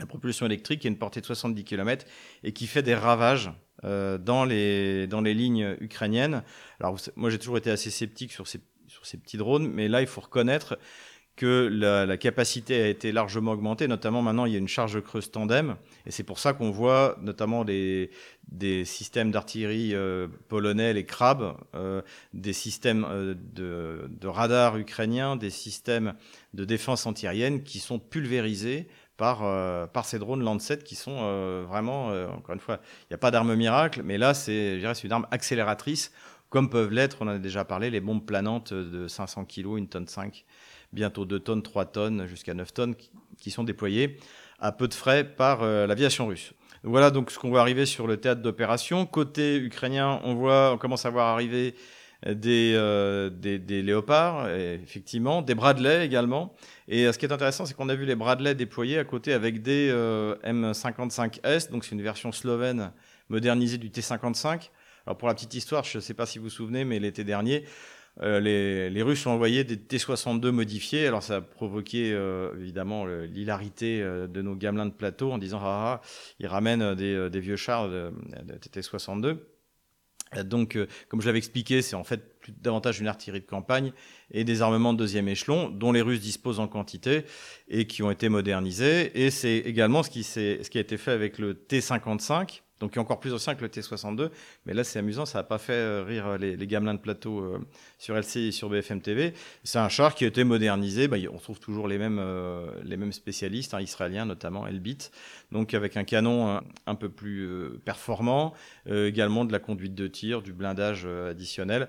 [0.00, 2.04] à propulsion électrique, qui a une portée de 70 km
[2.42, 3.52] et qui fait des ravages
[3.84, 6.42] euh, dans, les, dans les lignes ukrainiennes.
[6.80, 10.00] Alors moi j'ai toujours été assez sceptique sur ces, sur ces petits drones, mais là
[10.00, 10.78] il faut reconnaître
[11.38, 15.30] que la, capacité a été largement augmentée, notamment maintenant il y a une charge creuse
[15.30, 18.10] tandem, et c'est pour ça qu'on voit notamment des,
[18.84, 22.02] systèmes d'artillerie euh, polonais, les crabes, euh,
[22.34, 26.14] des systèmes euh, de, de radar ukrainiens, des systèmes
[26.54, 29.38] de défense antiaérienne qui sont pulvérisés par,
[29.90, 33.56] par ces drones Lancet qui sont vraiment, encore une fois, il n'y a pas d'arme
[33.56, 36.12] miracle, mais là c'est une arme accélératrice,
[36.50, 39.88] comme peuvent l'être, on en a déjà parlé, les bombes planantes de 500 kg, une
[39.88, 40.44] tonne 5
[40.92, 42.94] bientôt 2 tonnes, 3 tonnes, jusqu'à 9 tonnes,
[43.38, 44.18] qui sont déployées
[44.58, 46.52] à peu de frais par euh, l'aviation russe.
[46.82, 49.06] Voilà donc ce qu'on voit arriver sur le théâtre d'opération.
[49.06, 51.74] Côté ukrainien, on voit, on commence à voir arriver
[52.26, 56.54] des, euh, des, léopards, effectivement, des Bradley également.
[56.88, 59.32] Et euh, ce qui est intéressant, c'est qu'on a vu les Bradley déployés à côté
[59.32, 62.92] avec des euh, M55S, donc c'est une version slovène
[63.28, 64.70] modernisée du T55.
[65.06, 67.24] Alors pour la petite histoire, je ne sais pas si vous vous souvenez, mais l'été
[67.24, 67.64] dernier,
[68.22, 71.06] euh, les, les, Russes ont envoyé des T-62 modifiés.
[71.06, 75.60] Alors ça a provoqué euh, évidemment l'hilarité euh, de nos gamelins de plateau en disant
[75.62, 76.06] ah, ah
[76.40, 78.12] ils ramènent des, des vieux chars de,
[78.44, 79.38] de T-62.
[80.44, 80.76] Donc,
[81.08, 83.92] comme je l'avais expliqué, c'est en fait plus, davantage une artillerie de campagne
[84.30, 87.24] et des armements de deuxième échelon dont les Russes disposent en quantité
[87.68, 89.10] et qui ont été modernisés.
[89.18, 92.98] Et c'est également ce qui, ce qui a été fait avec le T-55, donc qui
[92.98, 94.30] est encore plus ancien que le T62.
[94.66, 97.00] Mais là, c'est amusant, ça n'a pas fait euh, rire euh, les, les, gamelins de
[97.00, 97.58] plateau euh,
[97.98, 99.34] sur LCI et sur BFM TV.
[99.64, 101.08] C'est un char qui a été modernisé.
[101.08, 102.22] Bah, on trouve toujours les mêmes,
[102.84, 105.10] les mêmes spécialistes, hein, israéliens notamment, Elbit.
[105.52, 107.48] Donc avec un canon un, peu plus
[107.84, 108.54] performant,
[108.86, 111.88] également de la conduite de tir, du blindage additionnel.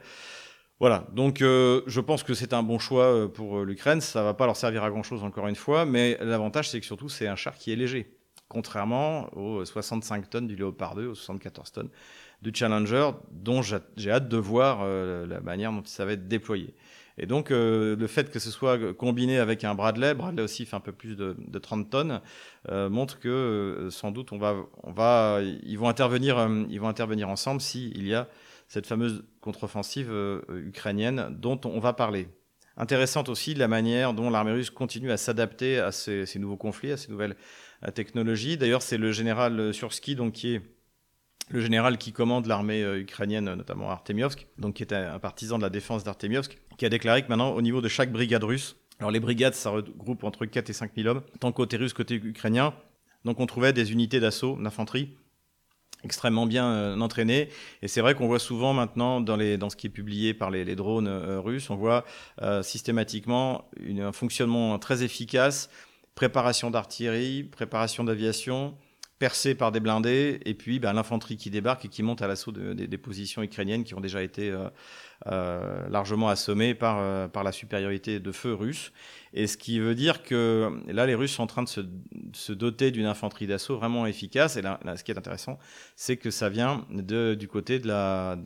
[0.80, 4.02] Voilà, donc je pense que c'est un bon choix pour l'Ukraine.
[4.02, 6.86] Ça va pas leur servir à grand chose encore une fois, mais l'avantage c'est que
[6.86, 8.19] surtout c'est un char qui est léger
[8.50, 11.90] contrairement aux 65 tonnes du Léopard 2, aux 74 tonnes
[12.42, 16.74] du Challenger, dont j'ai hâte de voir euh, la manière dont ça va être déployé.
[17.18, 20.78] Et donc, euh, le fait que ce soit combiné avec un Bradley, Bradley aussi fait
[20.78, 22.22] un peu plus de, 30 tonnes,
[22.70, 28.28] euh, montre que sans doute ils vont intervenir, ensemble s'il y a
[28.68, 30.12] cette fameuse contre-offensive
[30.50, 32.30] ukrainienne dont on va parler.
[32.80, 36.98] Intéressante aussi la manière dont l'armée russe continue à s'adapter à ces, nouveaux conflits, à
[36.98, 37.36] ces nouvelles
[37.94, 38.58] technologie.
[38.58, 40.62] D'ailleurs, c'est le général euh, Sursky, donc qui est
[41.50, 45.64] le général qui commande l'armée euh, ukrainienne, notamment Artemiovsk, donc qui est un partisan de
[45.64, 49.12] la défense d'Artemiovsk, qui a déclaré que maintenant, au niveau de chaque brigade russe, alors
[49.12, 52.74] les brigades, ça regroupe entre 4 et 5 000 hommes, tant côté russe, côté ukrainien,
[53.26, 55.18] donc on trouvait des unités d'assaut, d'infanterie,
[56.04, 57.50] extrêmement bien euh, entraînées.
[57.82, 60.52] Et c'est vrai qu'on voit souvent maintenant dans, les, dans ce qui est publié par
[60.52, 62.06] les, drones russes, on voit
[62.62, 65.70] systématiquement un fonctionnement très efficace
[66.20, 68.76] préparation d'artillerie, préparation d'aviation,
[69.20, 72.52] percée par des blindés, et puis ben, l'infanterie qui débarque et qui monte à l'assaut
[72.52, 74.68] des positions ukrainiennes qui ont déjà été euh,
[75.28, 78.92] euh, largement assommées par, euh, par la supériorité de feu russe.
[79.34, 82.92] Et ce qui veut dire que là, les Russes sont en train de se, doter
[82.92, 84.58] d'une infanterie d'assaut vraiment efficace.
[84.58, 85.60] Et là, ce qui est intéressant,
[85.96, 88.38] c'est que ça vient du côté de la.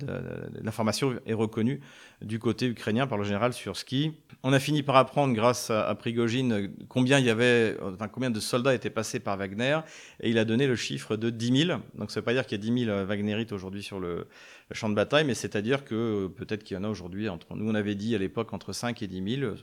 [0.61, 1.81] L'information est reconnue
[2.21, 4.13] du côté ukrainien par le général Surski.
[4.43, 8.29] On a fini par apprendre, grâce à, à Prigogine, combien il y avait, enfin, combien
[8.29, 9.79] de soldats étaient passés par Wagner.
[10.21, 11.79] Et il a donné le chiffre de 10 000.
[11.95, 14.27] Donc ça ne veut pas dire qu'il y a 10 000 Wagnerites aujourd'hui sur le,
[14.71, 17.55] champ de bataille, mais c'est-à-dire que peut-être qu'il y en a aujourd'hui entre.
[17.55, 19.53] Nous, on avait dit à l'époque entre 5 et 10 000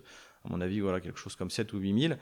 [0.45, 2.15] à mon avis, voilà, quelque chose comme 7 ou 8 000.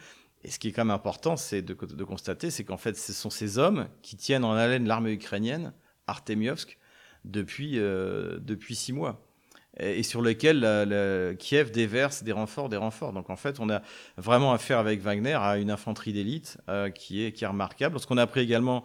[0.45, 3.31] Et ce qui est quand même important, c'est de, constater, c'est qu'en fait, ce sont
[3.31, 5.73] ces hommes qui tiennent en haleine l'armée ukrainienne,
[6.07, 6.79] Artemiovsk,
[7.25, 9.25] depuis, euh, depuis six mois.
[9.81, 13.13] Et, sur lesquels Kiev déverse des renforts, des renforts.
[13.13, 13.83] Donc en fait, on a
[14.17, 17.99] vraiment affaire avec Wagner à une infanterie d'élite euh, qui, est, qui est remarquable.
[18.01, 18.83] Ce qu'on a appris également,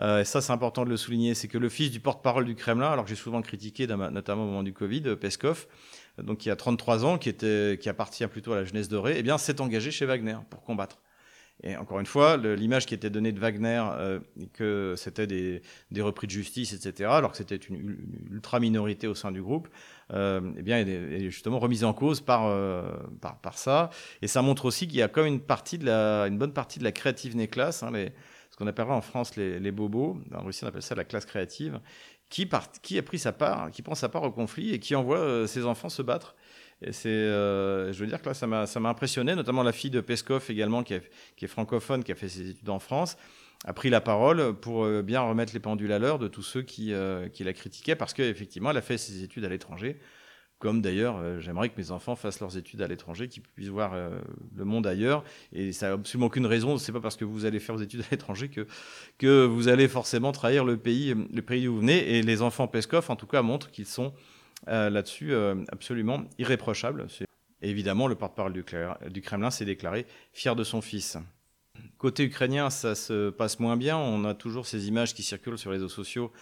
[0.00, 2.54] euh, et ça c'est important de le souligner, c'est que le fils du porte-parole du
[2.54, 5.66] Kremlin, alors que j'ai souvent critiqué, notamment au moment du Covid, Peskov,
[6.22, 9.22] donc qui a 33 ans, qui, était, qui appartient plutôt à la jeunesse dorée, eh
[9.22, 10.98] bien, s'est engagé chez Wagner pour combattre.
[11.62, 14.20] Et encore une fois, l'image qui était donnée de Wagner, euh,
[14.52, 17.96] que c'était des, des, repris de justice, etc., alors que c'était une,
[18.30, 19.68] ultra minorité au sein du groupe,
[20.12, 22.82] euh, eh bien, est, justement remise en cause par, euh,
[23.22, 23.88] par, par, ça.
[24.20, 26.78] Et ça montre aussi qu'il y a comme une partie de la, une bonne partie
[26.78, 27.90] de la créative classe, hein,
[28.50, 31.80] ce qu'on appellera en France les, bobos, en Russie on appelle ça la classe créative,
[32.28, 32.48] qui,
[32.98, 35.64] a pris sa part, qui prend sa part au conflit et qui envoie euh, ses
[35.64, 36.34] enfants se battre.
[36.82, 39.72] Et c'est, euh, je veux dire que là, ça m'a, ça m'a impressionné, notamment la
[39.72, 40.94] fille de Peskov également, qui,
[41.36, 43.16] qui, est francophone, qui a fait ses études en France,
[43.64, 46.62] a pris la parole pour euh, bien remettre les pendules à l'heure de tous ceux
[46.62, 46.92] qui,
[47.32, 49.98] qui la critiquaient, parce qu'effectivement, elle a fait ses études à l'étranger.
[50.58, 53.92] Comme d'ailleurs, euh, j'aimerais que mes enfants fassent leurs études à l'étranger, qu'ils puissent voir
[53.92, 54.18] euh,
[54.56, 55.22] le monde ailleurs.
[55.52, 56.78] Et ça n'a absolument aucune raison.
[56.78, 58.66] C'est pas parce que vous allez faire vos études à l'étranger que,
[59.18, 62.16] que vous allez forcément trahir le pays, le pays où vous venez.
[62.16, 64.14] Et les enfants Peskov, en tout cas, montrent qu'ils sont
[64.68, 65.34] euh, là-dessus
[65.68, 67.06] absolument irréprochables.
[67.60, 68.64] Évidemment, le porte-parole du,
[69.10, 71.18] du Kremlin s'est déclaré fier de son fils.
[71.98, 73.98] Côté ukrainien, ça se passe moins bien.
[73.98, 76.32] On a toujours ces images qui circulent sur les réseaux sociaux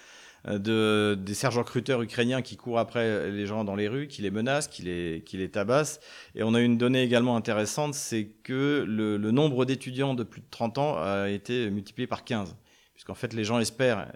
[0.47, 4.69] de, des sergents-recruteurs ukrainiens qui courent après les gens dans les rues, qui les menacent,
[4.69, 6.01] qui les, qui les tabassent.
[6.35, 10.41] Et on a une donnée également intéressante, c'est que le, le nombre d'étudiants de plus
[10.41, 12.57] de 30 ans a été multiplié par 15,
[12.93, 14.13] puisqu'en fait les gens espèrent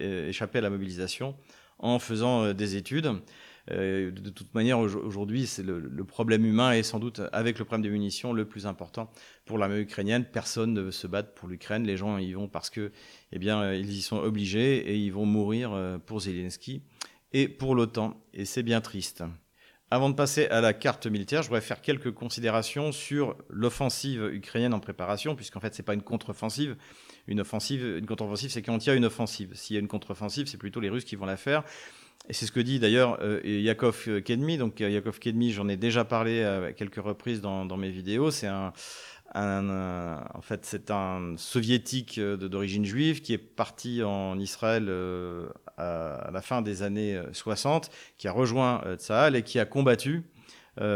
[0.00, 1.36] euh, échapper à la mobilisation
[1.78, 3.12] en faisant euh, des études.
[3.70, 7.82] Euh, de toute manière, aujourd'hui, c'est le, problème humain est sans doute, avec le problème
[7.82, 9.10] des munitions, le plus important
[9.44, 10.24] pour l'armée ukrainienne.
[10.24, 11.86] Personne ne veut se battre pour l'Ukraine.
[11.86, 12.92] Les gens y vont parce que,
[13.32, 16.82] eh bien, euh, ils y sont obligés et ils vont mourir euh, pour Zelensky
[17.32, 18.20] et pour l'OTAN.
[18.34, 19.22] Et c'est bien triste.
[19.92, 24.72] Avant de passer à la carte militaire, je voudrais faire quelques considérations sur l'offensive ukrainienne
[24.72, 26.76] en préparation, puisqu'en fait, c'est pas une contre-offensive.
[27.26, 29.50] Une offensive, une contre-offensive, c'est quand il y a une offensive.
[29.54, 31.64] S'il y a une contre-offensive, c'est plutôt les Russes qui vont la faire.
[32.28, 34.56] Et c'est ce que dit d'ailleurs euh, Yakov Kedmi.
[34.56, 38.30] Donc euh, Yakov Kedmi, j'en ai déjà parlé à quelques reprises dans, mes vidéos.
[38.30, 38.72] C'est un,
[39.34, 44.92] en fait, c'est un soviétique d'origine juive qui est parti en Israël
[45.76, 50.24] à, la fin des années 60, qui a rejoint Tsahal et qui a combattu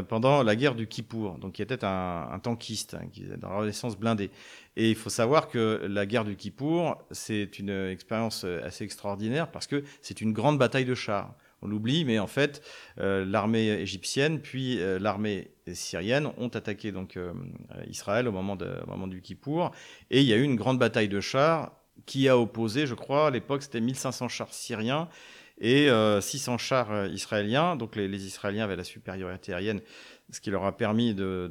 [0.08, 3.06] pendant la guerre du Kippour, donc qui était un, un tankiste, hein,
[3.38, 4.30] dans la Renaissance blindée.
[4.76, 9.66] Et il faut savoir que la guerre du Kippour, c'est une expérience assez extraordinaire parce
[9.66, 11.34] que c'est une grande bataille de chars.
[11.64, 12.62] On l'oublie, mais en fait,
[13.00, 17.32] euh, l'armée égyptienne puis euh, l'armée syrienne ont attaqué donc euh,
[17.88, 19.70] Israël au moment, au moment du Kippour,
[20.10, 21.72] et il y a eu une grande bataille de chars
[22.04, 25.08] qui a opposé, je crois, à l'époque, c'était 1500 chars syriens
[25.60, 25.88] et
[26.20, 27.76] 600 chars israéliens.
[27.76, 29.80] Donc les, Israéliens avaient la supériorité aérienne
[30.30, 31.50] ce qui leur a permis de,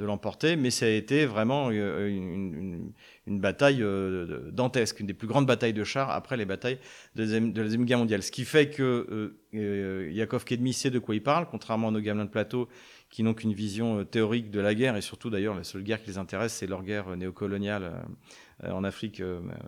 [0.00, 5.46] l'emporter, mais ça a été vraiment euh, une, bataille euh, dantesque, une des plus grandes
[5.46, 6.78] batailles de chars après les batailles
[7.14, 8.22] de la Deuxième Guerre mondiale.
[8.22, 12.00] Ce qui fait que euh, Yakov Kedmi sait de quoi il parle, contrairement à nos
[12.00, 12.68] gamelins de plateau
[13.08, 16.10] qui n'ont qu'une vision théorique de la guerre, et surtout d'ailleurs la seule guerre qui
[16.10, 18.04] les intéresse, c'est leur guerre néocoloniale
[18.62, 19.22] en Afrique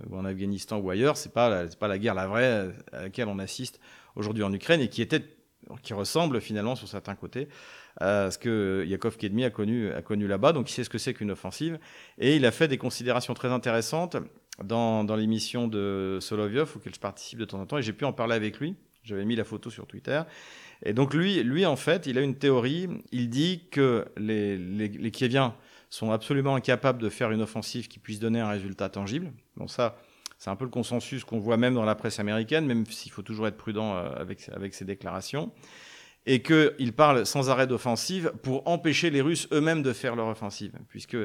[0.08, 1.16] ou en Afghanistan ou ailleurs.
[1.16, 3.80] C'est pas, pas la guerre la vraie à laquelle on assiste
[4.14, 5.22] aujourd'hui en Ukraine et qui était
[5.82, 7.48] qui ressemble finalement sur certains côtés
[7.98, 10.52] à ce que Yakov Kedmi a connu, a connu là-bas.
[10.52, 11.78] Donc il sait ce que c'est qu'une offensive.
[12.18, 14.16] Et il a fait des considérations très intéressantes
[14.62, 18.04] dans, dans l'émission de Solovyov, auquel je participe de temps en temps, et j'ai pu
[18.04, 18.74] en parler avec lui.
[19.02, 20.20] J'avais mis la photo sur Twitter.
[20.84, 22.88] Et donc lui, lui, en fait, il a une théorie.
[23.12, 25.54] Il dit que les, les, les Kieviens
[25.90, 29.32] sont absolument incapables de faire une offensive qui puisse donner un résultat tangible.
[29.56, 29.96] Bon, ça,
[30.38, 33.22] c'est un peu le consensus qu'on voit même dans la presse américaine, même s'il faut
[33.22, 35.52] toujours être prudent euh, avec, avec ces déclarations.
[36.28, 40.72] Et qu'il parle sans arrêt d'offensive pour empêcher les Russes eux-mêmes de faire leur offensive.
[40.88, 41.16] Puisque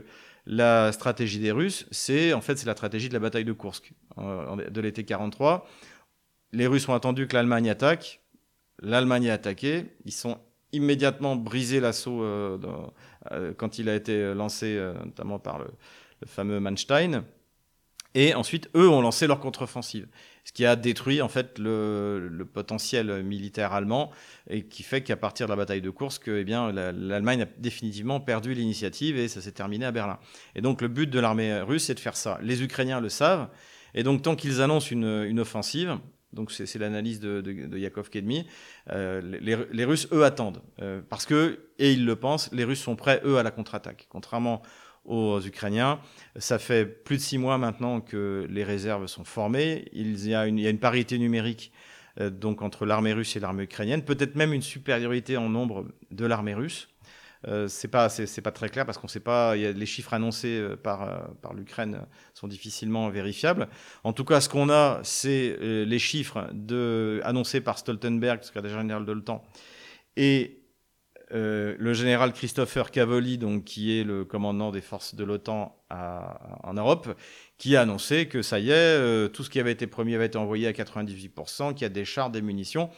[0.45, 4.69] la stratégie des Russes, c'est en fait la stratégie de la bataille de Kursk euh,
[4.69, 5.67] de l'été 43.
[6.51, 8.21] Les Russes ont attendu que l'Allemagne attaque.
[8.79, 9.85] L'Allemagne a attaqué.
[10.05, 10.37] Ils sont
[10.71, 12.57] immédiatement brisé l'assaut euh,
[13.57, 15.67] quand il a été lancé, notamment par le,
[16.25, 17.23] fameux Manstein.
[18.13, 20.07] Et ensuite, eux ont lancé leur contre-offensive,
[20.43, 24.11] ce qui a détruit en fait le, potentiel militaire allemand
[24.49, 28.19] et qui fait qu'à partir de la bataille de Kursk, eh bien, l'Allemagne a définitivement
[28.19, 30.19] perdu l'initiative et ça s'est terminé à Berlin.
[30.55, 32.37] Et donc le but de l'armée russe, c'est de faire ça.
[32.41, 33.47] Les Ukrainiens le savent,
[33.93, 35.97] et donc tant qu'ils annoncent une offensive,
[36.33, 38.45] donc c'est l'analyse de, Yakov Kedmi.
[38.91, 40.61] Euh, les, Russes, eux, attendent.
[40.81, 44.07] Euh, parce que, et ils le pensent, les Russes sont prêts, eux, à la contre-attaque.
[44.09, 44.61] Contrairement
[45.05, 45.99] aux Ukrainiens.
[46.35, 49.85] Ça fait plus de six mois maintenant que les réserves sont formées.
[49.93, 51.71] Il y a une, parité numérique
[52.19, 52.29] euh,
[52.59, 56.87] entre l'armée russe et l'armée ukrainienne, peut-être même une supériorité en nombre de l'armée russe.
[57.47, 60.75] Euh, c'est pas c'est pas très clair parce qu'on sait pas les chiffres annoncés euh,
[60.75, 63.67] par euh, par l'Ukraine sont difficilement vérifiables.
[64.03, 66.49] En tout cas, ce qu'on a, c'est les chiffres
[67.23, 69.43] annoncés par Stoltenberg, secrétaire général de l'OTAN,
[70.17, 70.57] et
[71.33, 77.17] le général Christopher Cavoli, donc, qui est le commandant des forces de l'OTAN en Europe,
[77.57, 80.37] qui a annoncé que ça y est, tout ce qui avait été promis avait été
[80.37, 82.89] envoyé à 98%, qu'il y a des chars, des munitions.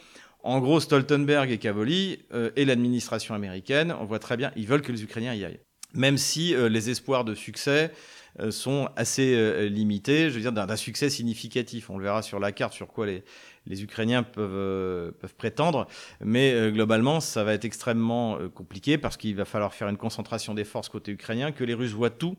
[0.44, 4.82] En gros, Stoltenberg et Cavoli euh, et l'administration américaine, on voit très bien, ils veulent
[4.82, 5.60] que les Ukrainiens y aillent.
[5.94, 7.92] Même si euh, les espoirs de succès
[8.40, 11.88] euh, sont assez euh, limités, je veux dire d'un succès significatif.
[11.88, 13.24] On le verra sur la carte sur quoi les,
[13.66, 15.86] les Ukrainiens peuvent, euh, peuvent prétendre.
[16.20, 20.64] Mais globalement, ça va être extrêmement compliqué parce qu'il va falloir faire une concentration des
[20.64, 22.36] forces côté ukrainien, que les Russes voient tout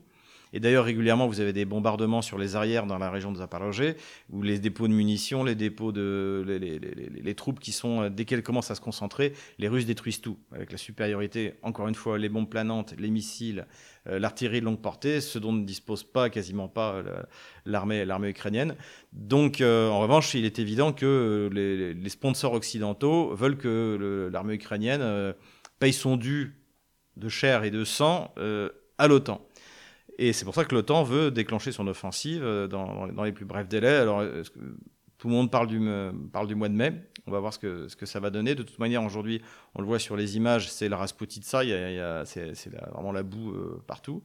[0.56, 3.92] et d'ailleurs, régulièrement, vous avez des bombardements sur les arrières dans la région de Zaporozhye,
[4.30, 6.42] où les dépôts de munitions, les dépôts de.
[6.48, 8.08] les, troupes qui sont.
[8.08, 11.94] Dès qu'elles commencent à se concentrer, les Russes détruisent tout, avec la supériorité, encore une
[11.94, 13.66] fois, les bombes planantes, les missiles,
[14.08, 17.22] euh, l'artillerie de longue portée, ce dont ne dispose pas, quasiment pas, euh,
[17.66, 18.76] l'armée ukrainienne.
[19.12, 24.54] Donc, euh, en revanche, il est évident que les, les sponsors occidentaux veulent que l'armée
[24.54, 25.34] ukrainienne
[25.78, 26.56] paye son dû
[27.18, 28.32] de chair et de sang
[28.96, 29.45] à l'OTAN.
[30.18, 33.68] Et c'est pour ça que l'OTAN veut déclencher son offensive euh, dans, les plus brefs
[33.68, 33.96] délais.
[33.96, 34.24] Alors,
[35.18, 35.80] tout le monde parle du,
[36.32, 36.92] parle du mois de mai.
[37.26, 38.54] On va voir ce que, ça va donner.
[38.54, 39.42] De toute manière, aujourd'hui,
[39.74, 41.62] on le voit sur les images, c'est la Rasputitsa,
[42.24, 44.22] c'est vraiment la boue euh, partout.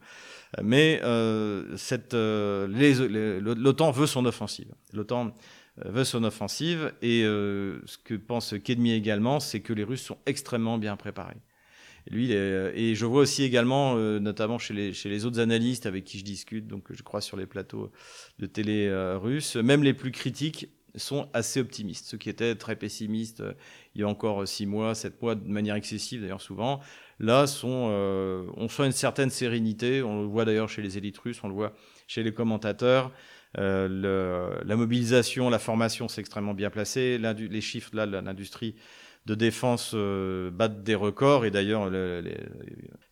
[0.62, 1.76] Mais euh,
[2.12, 4.72] euh, l'OTAN veut son offensive.
[4.92, 5.32] L'OTAN
[5.76, 6.92] veut son offensive.
[7.02, 11.40] Et euh, ce que pense Kedmi également, c'est que les Russes sont extrêmement bien préparés.
[12.10, 16.18] Lui, euh, et je vois aussi également, euh, notamment chez les, autres analystes avec qui
[16.18, 17.92] je discute, donc je crois sur les plateaux
[18.38, 22.06] de télé euh, russes, même les plus critiques sont assez optimistes.
[22.06, 23.42] Ceux qui étaient très pessimistes
[23.94, 26.80] il y a encore six mois, sept mois, de manière excessive d'ailleurs souvent,
[27.18, 30.02] là sont, euh, on sent une certaine sérénité.
[30.02, 31.72] On le voit d'ailleurs chez les élites russes, on le voit
[32.06, 33.10] chez les commentateurs.
[33.58, 37.18] Euh, la mobilisation, la formation, c'est extrêmement bien placé.
[37.18, 38.74] Les chiffres là, l'industrie
[39.26, 41.90] de défense euh, battent des records, et d'ailleurs,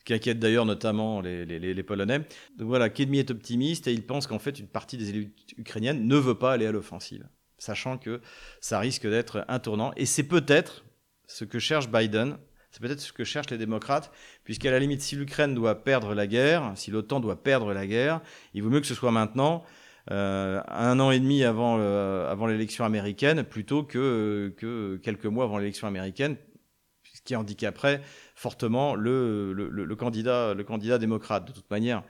[0.05, 2.21] qui inquiète d'ailleurs notamment les, Polonais.
[2.59, 6.07] Donc voilà, Kedmi est optimiste et il pense qu'en fait, une partie des élites ukrainiennes
[6.07, 7.27] ne veut pas aller à l'offensive,
[7.59, 8.21] sachant que
[8.61, 9.93] ça risque d'être un tournant.
[9.97, 10.85] Et c'est peut-être
[11.27, 12.37] ce que cherche Biden,
[12.71, 14.13] c'est peut-être ce que cherchent les démocrates,
[14.45, 18.21] puisqu'à la limite, si l'Ukraine doit perdre la guerre, si l'OTAN doit perdre la guerre,
[18.55, 19.65] il vaut mieux que ce soit maintenant,
[20.11, 25.45] euh, un an et demi avant, euh, avant l'élection américaine plutôt que, que quelques mois
[25.45, 26.37] avant l'élection américaine,
[27.13, 28.01] ce qui handicaperait
[28.35, 31.47] fortement le, le, candidat, le candidat démocrate.
[31.47, 32.03] De toute manière,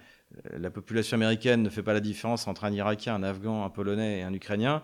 [0.46, 3.70] euh, la population américaine ne fait pas la différence entre un Irakien, un Afghan, un
[3.70, 4.82] Polonais et un Ukrainien.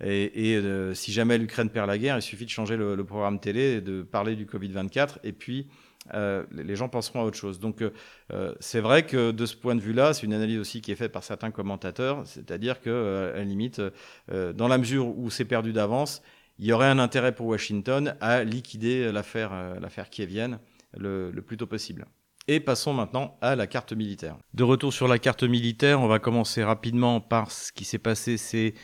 [0.00, 3.80] Et, et si jamais l'Ukraine perd la guerre, il suffit de changer le, programme télé,
[3.80, 5.66] de parler du Covid-24, et puis
[6.14, 7.58] euh, les gens penseront à autre chose.
[7.58, 7.92] Donc euh,
[8.32, 10.96] euh, c'est vrai que de ce point de vue-là, c'est une analyse aussi qui est
[10.96, 13.80] faite par certains commentateurs, c'est-à-dire que à la limite,
[14.28, 16.22] dans la mesure où c'est perdu d'avance,
[16.58, 20.58] il y aurait un intérêt pour Washington à liquider l'affaire l'affaire kievienne
[20.96, 22.06] le, le plus tôt possible.
[22.48, 24.36] Et passons maintenant à la carte militaire.
[24.54, 28.38] De retour sur la carte militaire, on va commencer rapidement par ce qui s'est passé
[28.38, 28.74] ces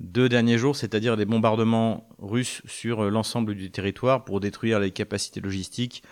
[0.00, 5.40] deux derniers jours, c'est-à-dire des bombardements russes sur l'ensemble du territoire pour détruire les capacités
[5.40, 6.02] logistiques,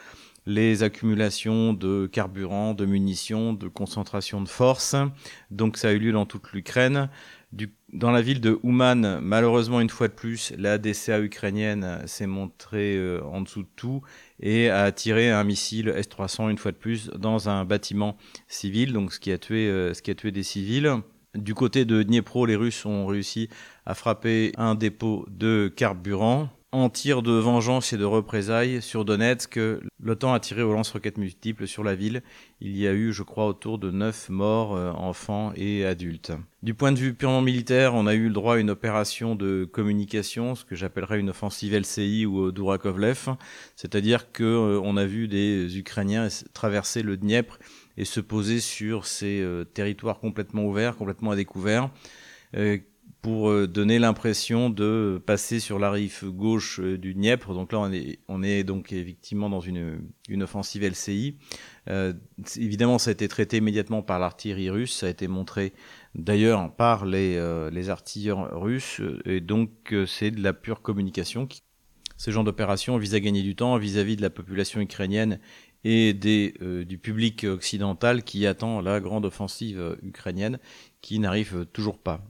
[0.47, 4.97] les accumulations de carburant, de munitions, de concentration de force.
[5.51, 7.09] Donc ça a eu lieu dans toute l'Ukraine.
[7.93, 12.97] Dans la ville de Ouman, malheureusement une fois de plus, la DCA ukrainienne s'est montrée
[12.97, 14.01] euh, en dessous de tout
[14.40, 18.16] et a tiré un missile S-300 une fois de plus dans un bâtiment
[18.49, 20.90] civil, donc ce qui a tué, euh, ce qui a tué des civils.
[21.34, 23.51] Du côté de Dniepro, les Russes ont réussi
[23.84, 29.61] à frapper un dépôt de carburant en tir de vengeance et de représailles sur Donetsk,
[30.03, 32.23] l'OTAN a tiré aux lance-roquettes multiples sur la ville.
[32.62, 36.33] Il y a eu, je crois, autour de 9 morts, euh, enfants et adultes.
[36.62, 39.68] Du point de vue purement militaire, on a eu le droit à une opération de
[39.70, 43.37] communication, ce que j'appellerais une offensive LCI ou Dourakovlev,
[43.77, 47.59] c'est-à-dire que euh, a vu des Ukrainiens traverser le Dniepr
[47.99, 51.91] et se poser sur ces euh, territoires complètement ouverts, complètement à découvert
[53.23, 57.55] pour euh, donner l'impression de passer sur la rive gauche euh, du Dniepr.
[57.55, 61.37] Donc là, on est, on est donc effectivement dans une, une offensive LCI.
[61.89, 62.12] Euh,
[62.57, 64.97] évidemment, ça a été traité immédiatement par l'artillerie russe.
[64.97, 65.73] Ça a été montré
[66.16, 69.01] d'ailleurs par les, euh, les artilleurs russes.
[69.25, 71.49] Et donc, c'est de la pure communication.
[72.16, 75.39] Ce genre d'opération vise à gagner du temps vis-à-vis -vis de la population ukrainienne
[75.85, 76.55] et des,
[76.87, 80.59] du public occidental qui attend la grande offensive ukrainienne
[81.01, 82.25] qui n'arrive toujours pas.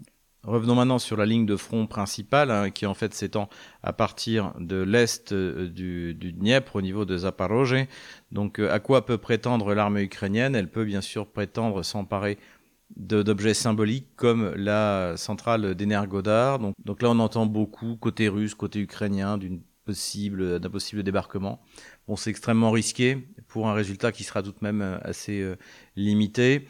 [0.45, 3.49] Revenons maintenant sur la ligne de front principale, hein, qui en fait s'étend
[3.85, 7.87] à partir de l'est euh, du, du, Dniepr au niveau de Zaporozhye.
[8.33, 10.57] Donc euh, à quoi peut prétendre l'armée ukrainienne?
[10.57, 12.39] Elle peut bien sûr prétendre s'emparer
[12.97, 16.59] d'objets symboliques comme la centrale d'Energodar.
[16.59, 19.39] Donc, là on entend beaucoup côté russe, côté ukrainien,
[19.85, 21.63] possible, d'un possible débarquement.
[22.09, 25.55] Bon, c'est extrêmement risqué pour un résultat qui sera tout de même euh, assez
[25.95, 26.67] limité.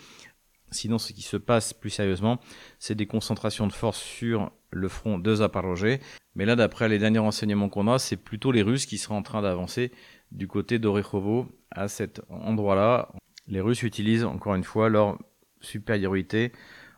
[0.73, 2.39] Sinon, ce qui se passe plus sérieusement,
[2.79, 5.99] c'est des concentrations de force sur le front de Zaporozhye.
[6.35, 9.23] Mais là, d'après les derniers renseignements qu'on a, c'est plutôt les Russes qui seraient en
[9.23, 9.93] train d'avancer
[10.31, 13.13] du côté d'Orekhovo à cet endroit-là.
[13.47, 15.19] Les Russes utilisent encore une fois leur
[15.61, 16.53] supériorité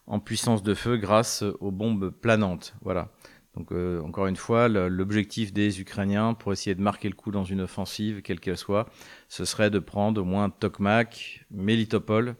[0.06, 2.74] en puissance de feu grâce aux bombes planantes.
[2.82, 3.10] Voilà.
[3.56, 7.44] Donc euh, encore une fois, l'objectif des Ukrainiens pour essayer de marquer le coup dans
[7.44, 8.88] une offensive, quelle qu'elle soit,
[9.28, 12.34] ce serait de prendre au moins Tokmak, Melitopol,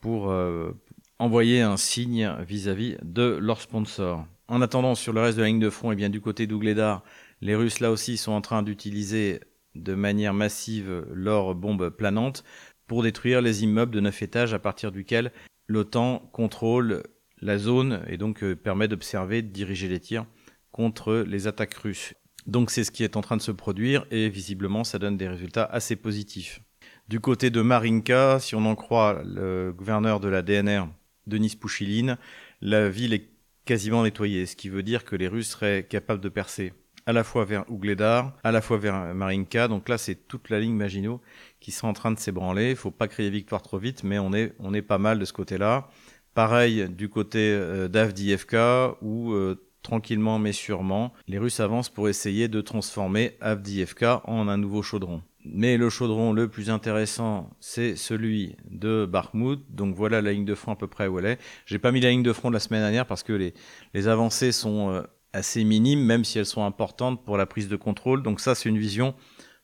[0.00, 0.72] pour euh,
[1.18, 4.26] envoyer un signe vis-à-vis de leur sponsor.
[4.48, 6.46] En attendant, sur le reste de la ligne de front, et eh bien du côté
[6.46, 7.02] d'Ougledar,
[7.40, 9.40] les Russes là aussi sont en train d'utiliser
[9.74, 12.44] de manière massive leurs bombes planantes
[12.86, 15.32] pour détruire les immeubles de neuf étages à partir duquel
[15.66, 17.02] l'OTAN contrôle
[17.40, 20.26] la zone et donc euh, permet d'observer, de diriger les tirs
[20.72, 22.14] contre les attaques russes.
[22.46, 25.28] Donc c'est ce qui est en train de se produire et visiblement ça donne des
[25.28, 26.60] résultats assez positifs.
[27.08, 30.84] Du côté de Marinka, si on en croit le gouverneur de la DNR,
[31.26, 32.16] Denis Pouchiline,
[32.62, 33.28] la ville est
[33.66, 36.72] quasiment nettoyée, ce qui veut dire que les Russes seraient capables de percer
[37.06, 39.68] à la fois vers Ougledar, à la fois vers Marinka.
[39.68, 41.20] Donc là, c'est toute la ligne Maginot
[41.60, 42.70] qui sera en train de s'ébranler.
[42.70, 45.88] Il faut pas crier victoire trop vite, mais on est, pas mal de ce côté-là.
[46.34, 52.48] Pareil du côté euh, d'Avdiivka, où euh, tranquillement mais sûrement, les Russes avancent pour essayer
[52.48, 55.22] de transformer Avdiivka en un nouveau chaudron.
[55.44, 59.60] Mais le chaudron le plus intéressant, c'est celui de Bakhmut.
[59.68, 61.38] Donc voilà la ligne de front à peu près où elle est.
[61.66, 63.52] J'ai pas mis la ligne de front de la semaine dernière parce que les,
[63.92, 65.02] les avancées sont euh,
[65.34, 68.22] assez minimes, même si elles sont importantes pour la prise de contrôle.
[68.22, 69.14] Donc ça, c'est une vision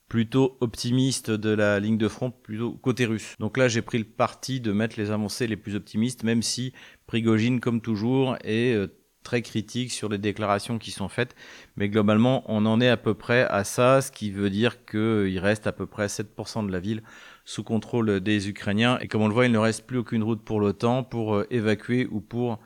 [0.08, 3.36] plutôt optimiste de la ligne de front, plutôt côté russe.
[3.38, 6.74] Donc là, j'ai pris le parti de mettre les avancées les plus optimistes, même si
[7.06, 8.88] Prigogine, comme toujours, est euh,
[9.22, 11.34] très critiques sur les déclarations qui sont faites,
[11.76, 15.38] mais globalement, on en est à peu près à ça, ce qui veut dire qu'il
[15.38, 17.02] reste à peu près 7% de la ville
[17.44, 20.42] sous contrôle des Ukrainiens, et comme on le voit, il ne reste plus aucune route
[20.42, 22.58] pour l'OTAN pour euh, évacuer ou pour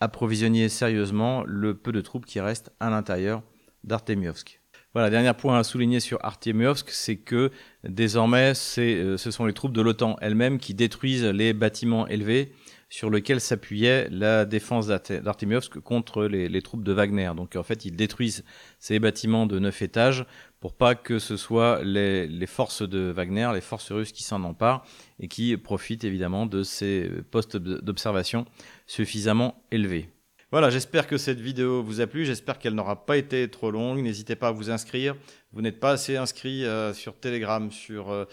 [0.00, 3.42] approvisionner sérieusement le peu de troupes qui restent à l'intérieur
[3.84, 4.60] d'Artemiovsk.
[4.92, 7.52] Voilà, dernier point à souligner sur Artemiovsk, c'est que
[7.84, 12.52] désormais, euh, ce sont les troupes de l'OTAN elles-mêmes qui détruisent les bâtiments élevés
[12.90, 17.30] sur lequel s'appuyait la défense d'Artemiovsk contre les, troupes de Wagner.
[17.34, 18.44] Donc en fait, ils détruisent
[18.78, 20.26] ces bâtiments de neuf étages
[20.58, 24.42] pour pas que ce soit les, les forces de Wagner, les forces russes qui s'en
[24.42, 24.84] emparent
[25.20, 28.44] et qui profitent évidemment de ces postes d'observation
[28.86, 30.10] suffisamment élevés.
[30.52, 34.00] Voilà, j'espère que cette vidéo vous a plu, j'espère qu'elle n'aura pas été trop longue.
[34.00, 35.14] N'hésitez pas à vous inscrire.
[35.52, 38.24] Vous n'êtes pas assez inscrit euh, sur Telegram, sur euh,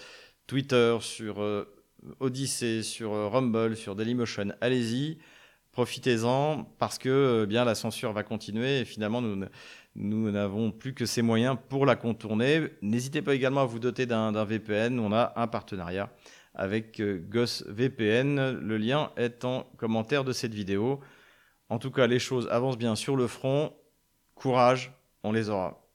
[0.48, 1.66] Twitter, sur euh,
[2.20, 5.18] Odyssey, sur euh, Rumble, sur Dailymotion, allez-y,
[5.72, 9.22] profitez-en parce que euh, bien la censure va continuer et finalement
[9.96, 12.70] nous n'avons plus que ces moyens pour la contourner.
[12.82, 15.00] N'hésitez pas également à vous doter d'un VPN.
[15.00, 16.10] On a un partenariat
[16.54, 18.60] avec euh, Goss VPN.
[18.60, 21.00] Le lien est en commentaire de cette vidéo.
[21.70, 23.74] En tout cas, les choses avancent bien sur le front.
[24.36, 24.92] Courage,
[25.24, 25.87] on les aura.